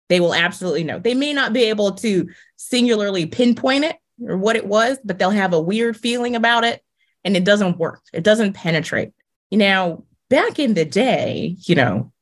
They 0.09 0.21
will 0.21 0.35
absolutely 0.35 0.85
know. 0.85 0.99
They 0.99 1.15
may 1.15 1.33
not 1.33 1.53
be 1.53 1.65
able 1.65 1.93
to 1.93 2.29
singularly 2.57 3.27
pinpoint 3.27 3.85
it 3.85 3.97
or 4.25 4.37
what 4.37 4.57
it 4.57 4.67
was, 4.67 4.99
but 5.05 5.19
they'll 5.19 5.31
have 5.31 5.53
a 5.53 5.61
weird 5.61 5.97
feeling 5.97 6.37
about 6.37 6.65
it 6.65 6.83
and 7.25 7.37
it 7.37 7.45
doesn't 7.45 7.79
work. 7.79 8.03
It 8.13 8.23
doesn't 8.23 8.53
penetrate. 8.53 9.13
Now, 9.51 10.05
back 10.29 10.59
in 10.59 10.75
the 10.75 10.85
day, 10.85 11.57
you 11.61 11.75
know, 11.75 12.13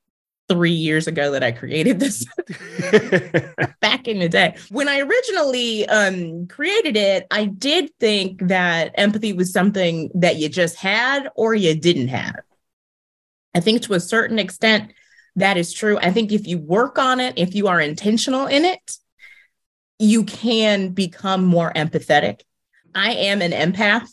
three 0.48 0.72
years 0.72 1.06
ago 1.06 1.30
that 1.32 1.42
I 1.42 1.52
created 1.52 2.00
this 2.00 2.26
back 3.80 4.06
in 4.06 4.18
the 4.18 4.28
day. 4.28 4.56
When 4.70 4.88
I 4.88 5.00
originally 5.00 5.88
um, 5.88 6.46
created 6.48 6.96
it, 6.96 7.26
I 7.30 7.46
did 7.46 7.90
think 7.98 8.48
that 8.48 8.92
empathy 8.96 9.32
was 9.32 9.52
something 9.52 10.10
that 10.14 10.36
you 10.36 10.48
just 10.48 10.76
had 10.76 11.28
or 11.34 11.54
you 11.54 11.74
didn't 11.74 12.08
have. 12.08 12.40
I 13.54 13.60
think 13.60 13.82
to 13.82 13.94
a 13.94 14.00
certain 14.00 14.38
extent, 14.38 14.92
that 15.36 15.56
is 15.56 15.72
true. 15.72 15.98
I 15.98 16.10
think 16.12 16.32
if 16.32 16.46
you 16.46 16.58
work 16.58 16.98
on 16.98 17.20
it, 17.20 17.34
if 17.36 17.54
you 17.54 17.66
are 17.68 17.80
intentional 17.80 18.46
in 18.46 18.64
it, 18.64 18.96
you 19.98 20.24
can 20.24 20.90
become 20.90 21.44
more 21.44 21.72
empathetic. 21.74 22.40
I 22.94 23.12
am 23.12 23.42
an 23.42 23.52
empath. 23.52 24.08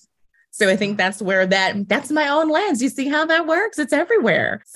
So 0.51 0.67
I 0.67 0.75
think 0.75 0.97
that's 0.97 1.21
where 1.21 1.45
that 1.47 1.88
that's 1.88 2.12
my 2.12 2.27
own 2.27 2.49
lens. 2.49 2.81
You 2.81 2.89
see 2.89 3.07
how 3.07 3.25
that 3.25 3.47
works? 3.47 3.79
It's 3.79 3.93
everywhere. 3.93 4.63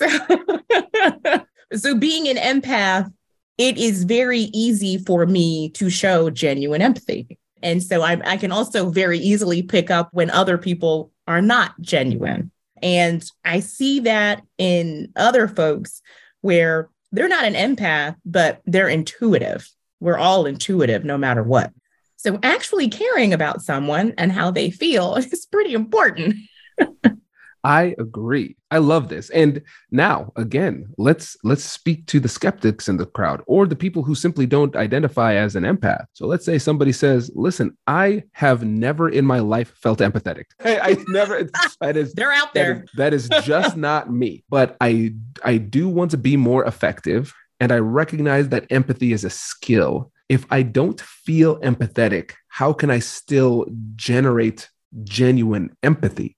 So, 1.72 1.88
so 1.90 1.96
being 1.96 2.28
an 2.28 2.36
empath, 2.36 3.12
it 3.58 3.76
is 3.76 4.04
very 4.04 4.50
easy 4.52 4.98
for 4.98 5.26
me 5.26 5.70
to 5.70 5.90
show 5.90 6.30
genuine 6.30 6.80
empathy. 6.80 7.38
And 7.62 7.82
so 7.82 8.02
I, 8.02 8.20
I 8.24 8.36
can 8.36 8.52
also 8.52 8.90
very 8.90 9.18
easily 9.18 9.62
pick 9.62 9.90
up 9.90 10.10
when 10.12 10.30
other 10.30 10.58
people 10.58 11.10
are 11.26 11.42
not 11.42 11.80
genuine. 11.80 12.52
And 12.82 13.28
I 13.44 13.60
see 13.60 14.00
that 14.00 14.42
in 14.58 15.12
other 15.16 15.48
folks 15.48 16.02
where 16.46 16.88
they're 17.10 17.28
not 17.28 17.44
an 17.44 17.54
empath, 17.54 18.14
but 18.24 18.62
they're 18.66 18.88
intuitive. 18.88 19.68
We're 19.98 20.16
all 20.16 20.46
intuitive 20.46 21.04
no 21.04 21.18
matter 21.18 21.42
what. 21.42 21.72
So 22.16 22.38
actually 22.42 22.88
caring 22.88 23.32
about 23.32 23.62
someone 23.62 24.14
and 24.16 24.30
how 24.30 24.52
they 24.52 24.70
feel 24.70 25.14
is 25.16 25.46
pretty 25.50 25.74
important. 25.74 26.36
I 27.66 27.96
agree. 27.98 28.56
I 28.70 28.78
love 28.78 29.08
this. 29.08 29.28
And 29.30 29.60
now 29.90 30.32
again, 30.36 30.86
let's 30.98 31.36
let's 31.42 31.64
speak 31.64 32.06
to 32.06 32.20
the 32.20 32.28
skeptics 32.28 32.88
in 32.88 32.96
the 32.96 33.06
crowd 33.06 33.42
or 33.48 33.66
the 33.66 33.74
people 33.74 34.04
who 34.04 34.14
simply 34.14 34.46
don't 34.46 34.76
identify 34.76 35.34
as 35.34 35.56
an 35.56 35.64
empath. 35.64 36.04
So 36.12 36.26
let's 36.28 36.44
say 36.44 36.58
somebody 36.58 36.92
says, 36.92 37.30
"Listen, 37.34 37.76
I 37.88 38.22
have 38.32 38.64
never 38.64 39.08
in 39.08 39.26
my 39.26 39.40
life 39.40 39.70
felt 39.82 39.98
empathetic. 39.98 40.44
I, 40.64 40.78
I 40.78 40.96
never 41.08 41.42
that 41.80 41.96
is 41.96 42.14
They're 42.14 42.32
out 42.32 42.54
there. 42.54 42.74
there. 42.74 42.84
is, 42.84 42.90
that 42.96 43.14
is 43.14 43.28
just 43.44 43.76
not 43.88 44.12
me. 44.12 44.44
But 44.48 44.76
I 44.80 45.14
I 45.44 45.56
do 45.56 45.88
want 45.88 46.12
to 46.12 46.16
be 46.18 46.36
more 46.36 46.64
effective 46.64 47.34
and 47.58 47.72
I 47.72 47.78
recognize 47.78 48.48
that 48.50 48.66
empathy 48.70 49.12
is 49.12 49.24
a 49.24 49.30
skill. 49.30 50.12
If 50.28 50.46
I 50.50 50.62
don't 50.62 51.00
feel 51.00 51.58
empathetic, 51.60 52.32
how 52.48 52.72
can 52.72 52.90
I 52.90 53.00
still 53.00 53.66
generate 53.96 54.68
genuine 55.04 55.76
empathy? 55.82 56.36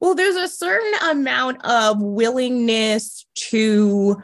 Well, 0.00 0.14
there's 0.14 0.36
a 0.36 0.48
certain 0.48 0.92
amount 1.10 1.64
of 1.64 2.00
willingness 2.00 3.26
to 3.34 4.22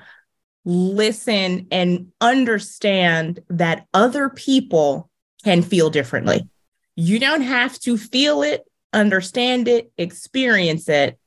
listen 0.65 1.67
and 1.71 2.13
understand 2.21 3.41
that 3.51 3.87
other 3.93 4.29
people 4.29 5.11
can 5.43 5.63
feel 5.63 5.91
differently. 5.91 6.49
You 6.97 7.19
don't 7.19 7.43
have 7.43 7.79
to 7.81 7.99
feel 7.99 8.43
it, 8.43 8.65
understand 8.93 9.69
it, 9.69 9.93
experience 9.99 10.89
it 10.89 11.19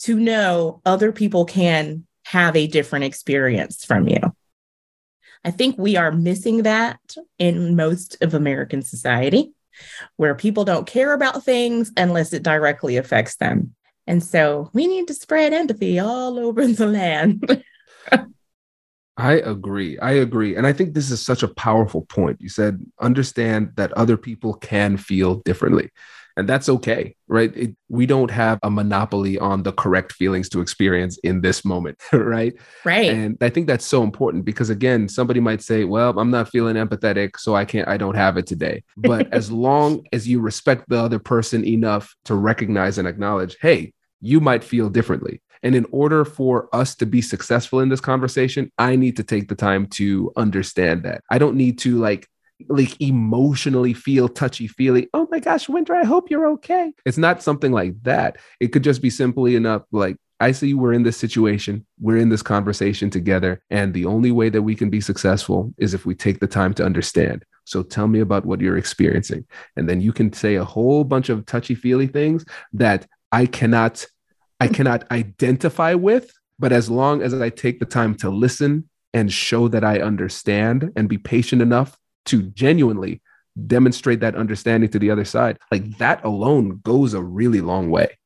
to 0.00 0.18
know 0.18 0.82
other 0.84 1.10
people 1.10 1.46
can 1.46 2.06
have 2.26 2.56
a 2.56 2.66
different 2.66 3.06
experience 3.06 3.84
from 3.84 4.08
you. 4.08 4.18
I 5.44 5.50
think 5.50 5.76
we 5.78 5.96
are 5.96 6.12
missing 6.12 6.62
that 6.62 6.98
in 7.38 7.76
most 7.76 8.22
of 8.22 8.34
American 8.34 8.82
society 8.82 9.52
where 10.16 10.34
people 10.34 10.64
don't 10.64 10.86
care 10.86 11.12
about 11.12 11.44
things 11.44 11.92
unless 11.96 12.32
it 12.32 12.42
directly 12.42 12.96
affects 12.96 13.36
them. 13.36 13.74
And 14.06 14.22
so 14.22 14.70
we 14.72 14.86
need 14.86 15.08
to 15.08 15.14
spread 15.14 15.52
empathy 15.52 15.98
all 15.98 16.38
over 16.38 16.66
the 16.66 16.86
land. 16.86 17.62
I 19.16 19.34
agree. 19.34 19.98
I 20.00 20.12
agree. 20.12 20.56
And 20.56 20.66
I 20.66 20.72
think 20.72 20.92
this 20.92 21.10
is 21.10 21.24
such 21.24 21.42
a 21.42 21.54
powerful 21.54 22.02
point. 22.02 22.40
You 22.40 22.48
said 22.48 22.84
understand 23.00 23.70
that 23.76 23.92
other 23.92 24.16
people 24.16 24.54
can 24.54 24.96
feel 24.96 25.36
differently. 25.36 25.90
And 26.36 26.48
that's 26.48 26.68
okay, 26.68 27.14
right? 27.28 27.56
It, 27.56 27.76
we 27.88 28.06
don't 28.06 28.30
have 28.30 28.58
a 28.62 28.70
monopoly 28.70 29.38
on 29.38 29.62
the 29.62 29.72
correct 29.72 30.12
feelings 30.12 30.48
to 30.50 30.60
experience 30.60 31.16
in 31.18 31.42
this 31.42 31.64
moment, 31.64 32.02
right? 32.12 32.54
Right. 32.84 33.10
And 33.10 33.38
I 33.40 33.50
think 33.50 33.66
that's 33.66 33.86
so 33.86 34.02
important 34.02 34.44
because, 34.44 34.68
again, 34.68 35.08
somebody 35.08 35.40
might 35.40 35.62
say, 35.62 35.84
well, 35.84 36.18
I'm 36.18 36.30
not 36.30 36.48
feeling 36.48 36.76
empathetic, 36.76 37.38
so 37.38 37.54
I 37.54 37.64
can't, 37.64 37.88
I 37.88 37.96
don't 37.96 38.16
have 38.16 38.36
it 38.36 38.46
today. 38.46 38.82
But 38.96 39.28
as 39.32 39.50
long 39.50 40.04
as 40.12 40.26
you 40.26 40.40
respect 40.40 40.88
the 40.88 40.98
other 40.98 41.18
person 41.18 41.64
enough 41.64 42.14
to 42.24 42.34
recognize 42.34 42.98
and 42.98 43.06
acknowledge, 43.06 43.56
hey, 43.60 43.92
you 44.20 44.40
might 44.40 44.64
feel 44.64 44.88
differently. 44.88 45.40
And 45.62 45.74
in 45.74 45.86
order 45.92 46.26
for 46.26 46.68
us 46.74 46.94
to 46.96 47.06
be 47.06 47.22
successful 47.22 47.80
in 47.80 47.88
this 47.88 48.00
conversation, 48.00 48.70
I 48.76 48.96
need 48.96 49.16
to 49.16 49.22
take 49.22 49.48
the 49.48 49.54
time 49.54 49.86
to 49.92 50.30
understand 50.36 51.04
that. 51.04 51.22
I 51.30 51.38
don't 51.38 51.56
need 51.56 51.78
to 51.80 51.96
like 51.96 52.28
like 52.68 53.00
emotionally 53.00 53.92
feel 53.92 54.28
touchy 54.28 54.66
feely. 54.68 55.08
Oh 55.12 55.28
my 55.30 55.40
gosh, 55.40 55.68
Winter, 55.68 55.94
I 55.94 56.04
hope 56.04 56.30
you're 56.30 56.46
okay. 56.52 56.92
It's 57.04 57.18
not 57.18 57.42
something 57.42 57.72
like 57.72 58.02
that. 58.02 58.38
It 58.60 58.68
could 58.68 58.84
just 58.84 59.02
be 59.02 59.10
simply 59.10 59.56
enough 59.56 59.82
like 59.92 60.16
I 60.40 60.52
see 60.52 60.74
we're 60.74 60.92
in 60.92 61.04
this 61.04 61.16
situation, 61.16 61.86
we're 62.00 62.16
in 62.16 62.28
this 62.28 62.42
conversation 62.42 63.08
together, 63.08 63.62
and 63.70 63.94
the 63.94 64.04
only 64.04 64.32
way 64.32 64.48
that 64.48 64.62
we 64.62 64.74
can 64.74 64.90
be 64.90 65.00
successful 65.00 65.72
is 65.78 65.94
if 65.94 66.04
we 66.04 66.14
take 66.14 66.40
the 66.40 66.46
time 66.46 66.74
to 66.74 66.84
understand. 66.84 67.44
So 67.64 67.82
tell 67.82 68.08
me 68.08 68.20
about 68.20 68.44
what 68.44 68.60
you're 68.60 68.76
experiencing. 68.76 69.46
And 69.76 69.88
then 69.88 70.00
you 70.00 70.12
can 70.12 70.32
say 70.32 70.56
a 70.56 70.64
whole 70.64 71.04
bunch 71.04 71.28
of 71.28 71.46
touchy 71.46 71.74
feely 71.74 72.08
things 72.08 72.44
that 72.72 73.06
I 73.32 73.46
cannot 73.46 74.06
I 74.60 74.68
cannot 74.68 75.10
identify 75.10 75.94
with, 75.94 76.32
but 76.58 76.72
as 76.72 76.88
long 76.88 77.22
as 77.22 77.34
I 77.34 77.50
take 77.50 77.80
the 77.80 77.86
time 77.86 78.14
to 78.16 78.30
listen 78.30 78.88
and 79.12 79.32
show 79.32 79.68
that 79.68 79.84
I 79.84 80.00
understand 80.00 80.92
and 80.96 81.08
be 81.08 81.18
patient 81.18 81.60
enough 81.60 81.98
to 82.26 82.42
genuinely 82.42 83.20
demonstrate 83.66 84.20
that 84.20 84.34
understanding 84.34 84.90
to 84.90 84.98
the 84.98 85.10
other 85.10 85.24
side, 85.24 85.58
like 85.70 85.98
that 85.98 86.24
alone 86.24 86.80
goes 86.82 87.14
a 87.14 87.22
really 87.22 87.60
long 87.60 87.90
way. 87.90 88.18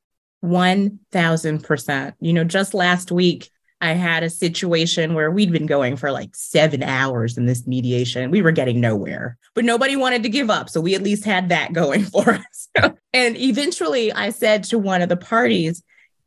1000%. 0.44 2.12
You 2.20 2.32
know, 2.32 2.44
just 2.44 2.74
last 2.74 3.11
week, 3.11 3.50
I 3.80 3.92
had 3.92 4.24
a 4.24 4.30
situation 4.30 5.14
where 5.14 5.30
we'd 5.30 5.52
been 5.52 5.66
going 5.66 5.96
for 5.96 6.11
like 6.11 6.34
seven 6.34 6.82
hours 6.82 7.38
in 7.38 7.46
this 7.46 7.66
mediation. 7.66 8.30
We 8.30 8.42
were 8.42 8.50
getting 8.50 8.80
nowhere, 8.80 9.38
but 9.54 9.64
nobody 9.64 9.94
wanted 9.94 10.24
to 10.24 10.28
give 10.28 10.50
up. 10.50 10.68
So 10.68 10.80
we 10.80 10.94
at 10.94 11.02
least 11.02 11.24
had 11.24 11.50
that 11.50 11.72
going 11.72 12.04
for 12.04 12.30
us. 12.30 12.68
and 13.12 13.37
eventually 13.37 14.12
I 14.12 14.30
said 14.30 14.64
to 14.64 14.78
one 14.78 15.02
of 15.02 15.08
the 15.08 15.16
parties, 15.16 15.82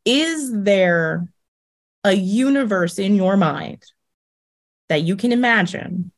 Is 0.05 0.51
there 0.53 1.27
a 2.03 2.13
universe 2.13 2.99
in 2.99 3.15
your 3.15 3.35
mind 3.37 3.83
that 4.89 5.01
you 5.01 5.15
can 5.15 5.31
imagine 5.31 6.11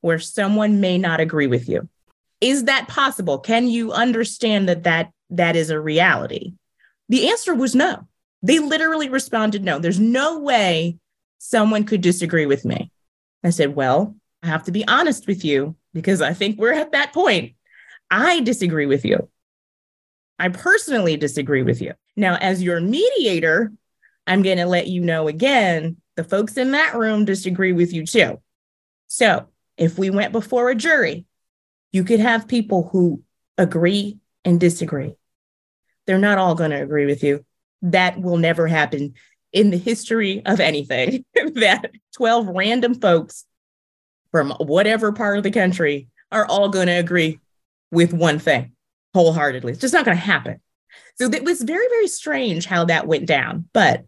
where 0.00 0.18
someone 0.18 0.80
may 0.80 0.98
not 0.98 1.20
agree 1.20 1.46
with 1.46 1.68
you. 1.68 1.88
Is 2.40 2.64
that 2.64 2.88
possible? 2.88 3.38
Can 3.38 3.68
you 3.68 3.92
understand 3.92 4.68
that 4.68 4.84
that, 4.84 5.10
that 5.30 5.56
is 5.56 5.70
a 5.70 5.80
reality? 5.80 6.54
The 7.08 7.28
answer 7.28 7.54
was 7.54 7.74
no. 7.74 8.06
They 8.42 8.58
literally 8.58 9.08
responded 9.08 9.62
no. 9.62 9.78
There's 9.78 10.00
no 10.00 10.38
way 10.38 10.98
someone 11.38 11.84
could 11.84 12.00
disagree 12.00 12.46
with 12.46 12.64
me. 12.64 12.90
I 13.44 13.50
said, 13.50 13.74
Well, 13.74 14.16
I 14.42 14.46
have 14.46 14.64
to 14.64 14.72
be 14.72 14.86
honest 14.86 15.26
with 15.26 15.44
you 15.44 15.76
because 15.92 16.22
I 16.22 16.32
think 16.32 16.58
we're 16.58 16.72
at 16.72 16.92
that 16.92 17.12
point. 17.12 17.54
I 18.10 18.40
disagree 18.40 18.86
with 18.86 19.04
you. 19.04 19.28
I 20.38 20.48
personally 20.48 21.16
disagree 21.16 21.62
with 21.62 21.82
you. 21.82 21.92
Now, 22.16 22.36
as 22.36 22.62
your 22.62 22.80
mediator, 22.80 23.72
I'm 24.26 24.42
going 24.42 24.56
to 24.56 24.66
let 24.66 24.86
you 24.86 25.00
know 25.02 25.28
again 25.28 25.98
the 26.16 26.24
folks 26.24 26.56
in 26.56 26.72
that 26.72 26.94
room 26.94 27.24
disagree 27.24 27.72
with 27.72 27.92
you 27.92 28.06
too. 28.06 28.40
So 29.06 29.48
if 29.76 29.98
we 29.98 30.10
went 30.10 30.32
before 30.32 30.70
a 30.70 30.74
jury, 30.74 31.26
you 31.92 32.04
could 32.04 32.20
have 32.20 32.48
people 32.48 32.88
who 32.92 33.22
agree 33.58 34.18
and 34.44 34.60
disagree. 34.60 35.14
They're 36.06 36.18
not 36.18 36.38
all 36.38 36.54
going 36.54 36.70
to 36.70 36.82
agree 36.82 37.06
with 37.06 37.22
you. 37.22 37.44
That 37.82 38.20
will 38.20 38.36
never 38.36 38.66
happen 38.66 39.14
in 39.52 39.70
the 39.70 39.78
history 39.78 40.44
of 40.46 40.60
anything 40.60 41.24
that 41.34 41.90
12 42.14 42.48
random 42.48 42.94
folks 42.94 43.44
from 44.30 44.50
whatever 44.60 45.12
part 45.12 45.38
of 45.38 45.42
the 45.42 45.50
country 45.50 46.08
are 46.30 46.46
all 46.46 46.68
going 46.68 46.86
to 46.86 46.92
agree 46.92 47.40
with 47.90 48.12
one 48.12 48.38
thing 48.38 48.72
wholeheartedly. 49.14 49.72
It's 49.72 49.80
just 49.80 49.94
not 49.94 50.04
going 50.04 50.16
to 50.16 50.22
happen. 50.22 50.60
So 51.16 51.26
it 51.26 51.44
was 51.44 51.62
very, 51.62 51.86
very 51.88 52.06
strange 52.06 52.64
how 52.66 52.84
that 52.84 53.06
went 53.06 53.26
down. 53.26 53.68
But 53.72 54.04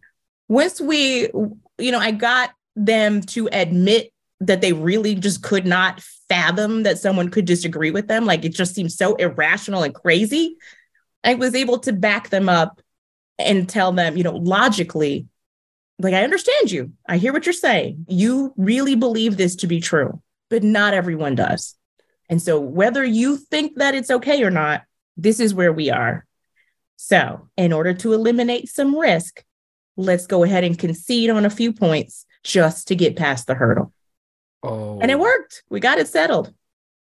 once 0.47 0.79
we, 0.79 1.29
you 1.77 1.91
know, 1.91 1.99
I 1.99 2.11
got 2.11 2.51
them 2.75 3.21
to 3.21 3.49
admit 3.51 4.12
that 4.47 4.61
they 4.61 4.73
really 4.73 5.15
just 5.15 5.43
could 5.43 5.65
not 5.65 6.01
fathom 6.29 6.83
that 6.83 6.97
someone 6.99 7.29
could 7.29 7.45
disagree 7.45 7.91
with 7.91 8.07
them. 8.07 8.25
Like 8.25 8.45
it 8.45 8.53
just 8.53 8.73
seems 8.73 8.95
so 8.95 9.15
irrational 9.15 9.83
and 9.83 9.93
crazy. 9.93 10.57
I 11.23 11.35
was 11.35 11.55
able 11.55 11.79
to 11.79 11.93
back 11.93 12.29
them 12.29 12.49
up 12.49 12.81
and 13.39 13.67
tell 13.67 13.91
them, 13.91 14.17
you 14.17 14.23
know, 14.23 14.35
logically, 14.35 15.27
like, 15.99 16.13
I 16.13 16.23
understand 16.23 16.71
you. 16.71 16.91
I 17.07 17.17
hear 17.17 17.33
what 17.33 17.45
you're 17.45 17.53
saying. 17.53 18.05
You 18.09 18.53
really 18.57 18.95
believe 18.95 19.37
this 19.37 19.55
to 19.57 19.67
be 19.67 19.79
true, 19.79 20.21
but 20.49 20.63
not 20.63 20.93
everyone 20.93 21.35
does. 21.35 21.75
And 22.29 22.41
so, 22.41 22.59
whether 22.59 23.03
you 23.03 23.37
think 23.37 23.75
that 23.75 23.95
it's 23.95 24.09
okay 24.09 24.43
or 24.43 24.49
not, 24.49 24.83
this 25.17 25.39
is 25.39 25.53
where 25.53 25.71
we 25.71 25.91
are. 25.91 26.25
So, 26.95 27.49
in 27.57 27.71
order 27.71 27.93
to 27.93 28.13
eliminate 28.13 28.69
some 28.69 28.97
risk, 28.97 29.43
let's 29.95 30.25
go 30.25 30.43
ahead 30.43 30.63
and 30.63 30.77
concede 30.77 31.29
on 31.29 31.45
a 31.45 31.49
few 31.49 31.73
points 31.73 32.25
just 32.43 32.87
to 32.87 32.95
get 32.95 33.15
past 33.15 33.45
the 33.45 33.55
hurdle. 33.55 33.92
Oh. 34.63 34.99
And 35.01 35.11
it 35.11 35.15
oh. 35.15 35.21
worked. 35.21 35.63
We 35.69 35.79
got 35.79 35.99
it 35.99 36.07
settled. 36.07 36.53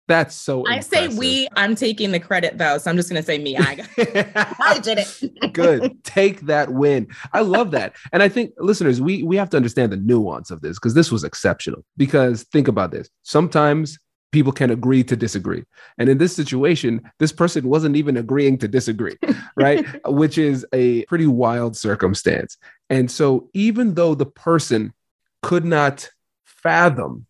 That's 0.08 0.36
so 0.36 0.68
I 0.68 0.82
say 0.82 1.08
we, 1.08 1.48
I'm 1.56 1.76
taking 1.76 2.12
the 2.12 2.20
credit 2.20 2.58
though. 2.58 2.78
So 2.78 2.92
I'm 2.92 2.98
just 2.98 3.10
gonna 3.10 3.24
say 3.24 3.38
me. 3.38 3.58
I 3.58 3.86
I 4.60 4.80
did 4.80 5.00
it. 5.00 5.54
Good. 5.54 6.04
Take 6.04 6.42
that 6.42 6.74
win. 6.74 7.08
I 7.32 7.40
love 7.40 7.72
that. 7.72 7.96
And 8.12 8.22
I 8.22 8.28
think 8.28 8.52
listeners, 8.58 9.00
we 9.00 9.24
we 9.24 9.38
have 9.38 9.50
to 9.52 9.58
understand 9.58 9.94
the 9.94 9.98
nuance 9.98 10.52
of 10.52 10.60
this 10.60 10.78
because 10.78 10.94
this 10.94 11.10
was 11.10 11.24
exceptional. 11.24 11.86
Because 11.96 12.44
think 12.44 12.68
about 12.68 12.92
this. 12.92 13.10
Sometimes 13.22 13.98
people 14.34 14.52
can 14.52 14.72
agree 14.72 15.04
to 15.06 15.16
disagree. 15.16 15.64
And 15.98 16.10
in 16.10 16.18
this 16.18 16.36
situation, 16.36 17.10
this 17.20 17.32
person 17.32 17.70
wasn't 17.70 17.96
even 17.96 18.18
agreeing 18.18 18.58
to 18.58 18.68
disagree, 18.68 19.16
right? 19.56 19.86
Which 20.08 20.38
is 20.38 20.66
a 20.74 21.06
pretty 21.06 21.28
wild 21.28 21.78
circumstance. 21.78 22.58
And 22.90 23.10
so 23.10 23.50
even 23.54 23.94
though 23.94 24.16
the 24.16 24.26
person 24.26 24.94
could 25.42 25.64
not 25.64 26.10
fathom 26.46 27.28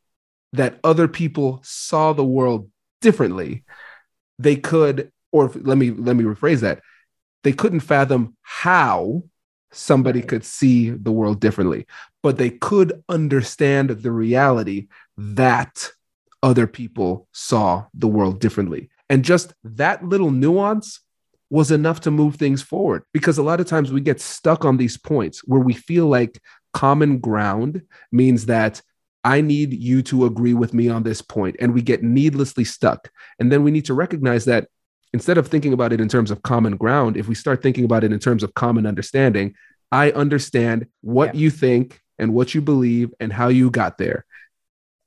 that 0.54 0.80
other 0.84 1.08
people 1.08 1.60
saw 1.64 2.14
the 2.14 2.24
world 2.24 2.70
differently, 3.02 3.64
they 4.40 4.56
could, 4.56 5.12
or 5.32 5.52
let 5.56 5.78
me 5.78 5.92
let 5.92 6.16
me 6.16 6.24
rephrase 6.24 6.62
that, 6.62 6.82
they 7.44 7.52
couldn't 7.52 7.82
fathom 7.82 8.38
how 8.42 9.24
somebody 9.72 10.22
could 10.22 10.46
see 10.46 10.92
the 10.92 11.12
world 11.12 11.40
differently, 11.42 11.86
but 12.22 12.38
they 12.38 12.50
could 12.50 13.04
understand 13.10 13.90
the 13.90 14.12
reality 14.12 14.88
that 15.18 15.92
other 16.42 16.68
people 16.68 17.28
saw 17.32 17.86
the 17.94 18.08
world 18.08 18.40
differently. 18.40 18.90
And 19.10 19.26
just 19.26 19.54
that 19.64 20.06
little 20.06 20.32
nuance 20.32 21.00
was 21.50 21.72
enough 21.72 22.02
to 22.02 22.12
move 22.12 22.36
things 22.36 22.62
forward 22.62 23.04
because 23.14 23.38
a 23.38 23.44
lot 23.44 23.60
of 23.60 23.66
times 23.68 23.92
we 23.92 24.02
get 24.02 24.20
stuck 24.20 24.66
on 24.66 24.78
these 24.78 24.98
points 24.98 25.42
where 25.46 25.60
we 25.60 25.74
feel 25.74 26.08
like 26.08 26.42
common 26.74 27.20
ground 27.20 27.84
means 28.12 28.48
that 28.48 28.82
I 29.24 29.42
need 29.42 29.74
you 29.74 30.02
to 30.04 30.26
agree 30.26 30.54
with 30.54 30.74
me 30.74 30.90
on 30.90 31.04
this 31.04 31.22
point, 31.22 31.56
and 31.60 31.74
we 31.74 31.82
get 31.82 32.04
needlessly 32.04 32.64
stuck. 32.64 33.10
And 33.40 33.52
then 33.52 33.64
we 33.64 33.72
need 33.72 33.86
to 33.86 33.94
recognize 33.94 34.46
that 34.46 34.68
instead 35.14 35.38
of 35.38 35.48
thinking 35.48 35.74
about 35.74 35.94
it 35.94 36.02
in 36.02 36.10
terms 36.10 36.32
of 36.32 36.42
common 36.42 36.76
ground, 36.76 37.16
if 37.16 37.28
we 37.28 37.36
start 37.36 37.62
thinking 37.62 37.86
about 37.86 38.04
it 38.04 38.12
in 38.12 38.20
terms 38.20 38.44
of 38.44 38.54
common 38.54 38.86
understanding, 38.86 39.56
I 39.92 40.12
understand 40.12 40.88
what 41.02 41.36
yeah. 41.36 41.42
you 41.42 41.50
think 41.52 42.02
and 42.18 42.34
what 42.34 42.54
you 42.54 42.62
believe 42.62 43.14
and 43.20 43.32
how 43.32 43.48
you 43.48 43.70
got 43.70 43.98
there. 43.98 44.26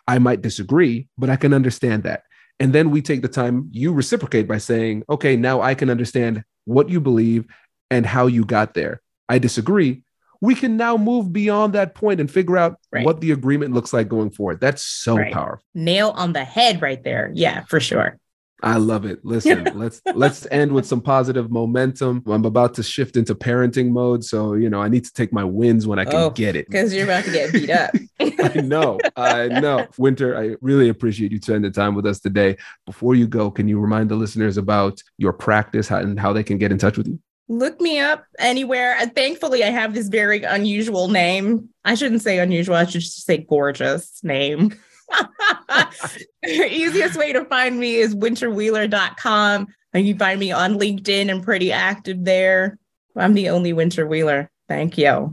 I 0.09 0.18
might 0.18 0.42
disagree, 0.42 1.09
but 1.18 1.29
I 1.29 1.37
can 1.37 1.52
understand 1.52 2.05
that. 2.05 2.22
And 2.59 2.72
then 2.72 2.90
we 2.90 3.02
take 3.02 3.20
the 3.22 3.29
time, 3.29 3.68
you 3.72 3.92
reciprocate 3.92 4.48
by 4.48 4.59
saying, 4.59 5.02
okay, 5.11 5.37
now 5.37 5.61
I 5.61 5.74
can 5.74 5.90
understand 5.90 6.44
what 6.64 6.88
you 6.88 7.00
believe 7.00 7.46
and 7.90 8.07
how 8.07 8.29
you 8.29 8.44
got 8.44 8.74
there. 8.74 9.02
I 9.29 9.38
disagree, 9.38 10.05
we 10.40 10.55
can 10.55 10.77
now 10.77 10.96
move 10.96 11.33
beyond 11.33 11.72
that 11.75 11.94
point 11.94 12.20
and 12.20 12.31
figure 12.31 12.57
out 12.57 12.79
right. 12.92 13.05
what 13.05 13.20
the 13.20 13.33
agreement 13.33 13.75
looks 13.75 13.92
like 13.92 14.09
going 14.09 14.31
forward. 14.31 14.61
That's 14.61 14.83
so 14.83 15.16
right. 15.16 15.33
powerful. 15.33 15.64
Nail 15.75 16.11
on 16.16 16.33
the 16.33 16.44
head 16.44 16.83
right 16.83 17.03
there. 17.03 17.31
Yeah, 17.35 17.64
for 17.64 17.81
sure. 17.81 18.18
I 18.62 18.79
love 18.79 19.05
it. 19.05 19.25
Listen, 19.25 19.64
let's 19.75 20.01
let's 20.14 20.46
end 20.51 20.72
with 20.72 20.87
some 20.87 21.01
positive 21.01 21.51
momentum. 21.51 22.22
I'm 22.27 22.44
about 22.44 22.75
to 22.75 22.83
shift 22.83 23.16
into 23.16 23.35
parenting 23.35 23.90
mode, 23.90 24.25
so 24.25 24.55
you 24.55 24.70
know 24.70 24.81
I 24.81 24.88
need 24.88 25.05
to 25.05 25.12
take 25.12 25.33
my 25.33 25.44
wins 25.44 25.87
when 25.87 25.99
I 25.99 26.05
can 26.05 26.14
oh, 26.14 26.31
get 26.31 26.57
it. 26.57 26.66
Because 26.66 26.94
you're 26.94 27.05
about 27.05 27.25
to 27.25 27.33
get 27.33 27.53
beat 27.53 27.70
up. 27.70 27.90
I 28.20 28.61
know, 28.62 28.99
I 29.16 29.49
know. 29.49 29.87
Winter, 29.99 30.38
I 30.38 30.57
really 30.62 30.88
appreciate 30.88 31.33
you 31.33 31.38
spending 31.40 31.72
time 31.72 31.94
with 31.94 32.07
us 32.07 32.18
today. 32.18 32.57
Before 32.87 33.14
you 33.14 33.27
go, 33.27 33.51
can 33.51 33.68
you 33.68 33.79
remind 33.79 34.11
the 34.11 34.16
listeners 34.16 34.57
about 34.57 35.03
your 35.18 35.33
practice 35.33 35.90
and 35.90 36.18
how 36.18 36.33
they 36.33 36.42
can 36.42 36.57
get 36.59 36.72
in 36.72 36.79
touch 36.79 36.96
with 36.96 37.09
you? 37.09 37.18
Look 37.48 37.80
me 37.80 38.00
up 38.00 38.24
anywhere. 38.38 38.96
And 38.98 39.14
thankfully, 39.14 39.62
I 39.62 39.70
have 39.70 39.94
this 39.94 40.09
very 40.09 40.42
unusual 40.42 41.09
name. 41.09 41.68
I 41.85 41.94
shouldn't 41.94 42.22
say 42.22 42.38
unusual, 42.38 42.74
I 42.74 42.85
should 42.85 43.02
just 43.02 43.24
say 43.24 43.38
gorgeous 43.38 44.22
name. 44.24 44.74
Easiest 46.44 47.16
way 47.16 47.32
to 47.32 47.44
find 47.44 47.78
me 47.78 47.96
is 47.96 48.14
winterwheeler.com. 48.14 49.66
And 49.92 50.06
you 50.06 50.14
can 50.14 50.18
find 50.18 50.40
me 50.40 50.52
on 50.52 50.74
LinkedIn. 50.74 51.30
I'm 51.30 51.40
pretty 51.40 51.72
active 51.72 52.24
there. 52.24 52.78
I'm 53.16 53.35
the 53.35 53.48
only 53.48 53.72
Winter 53.72 54.06
Wheeler. 54.06 54.50
Thank 54.68 54.98
you. 54.98 55.32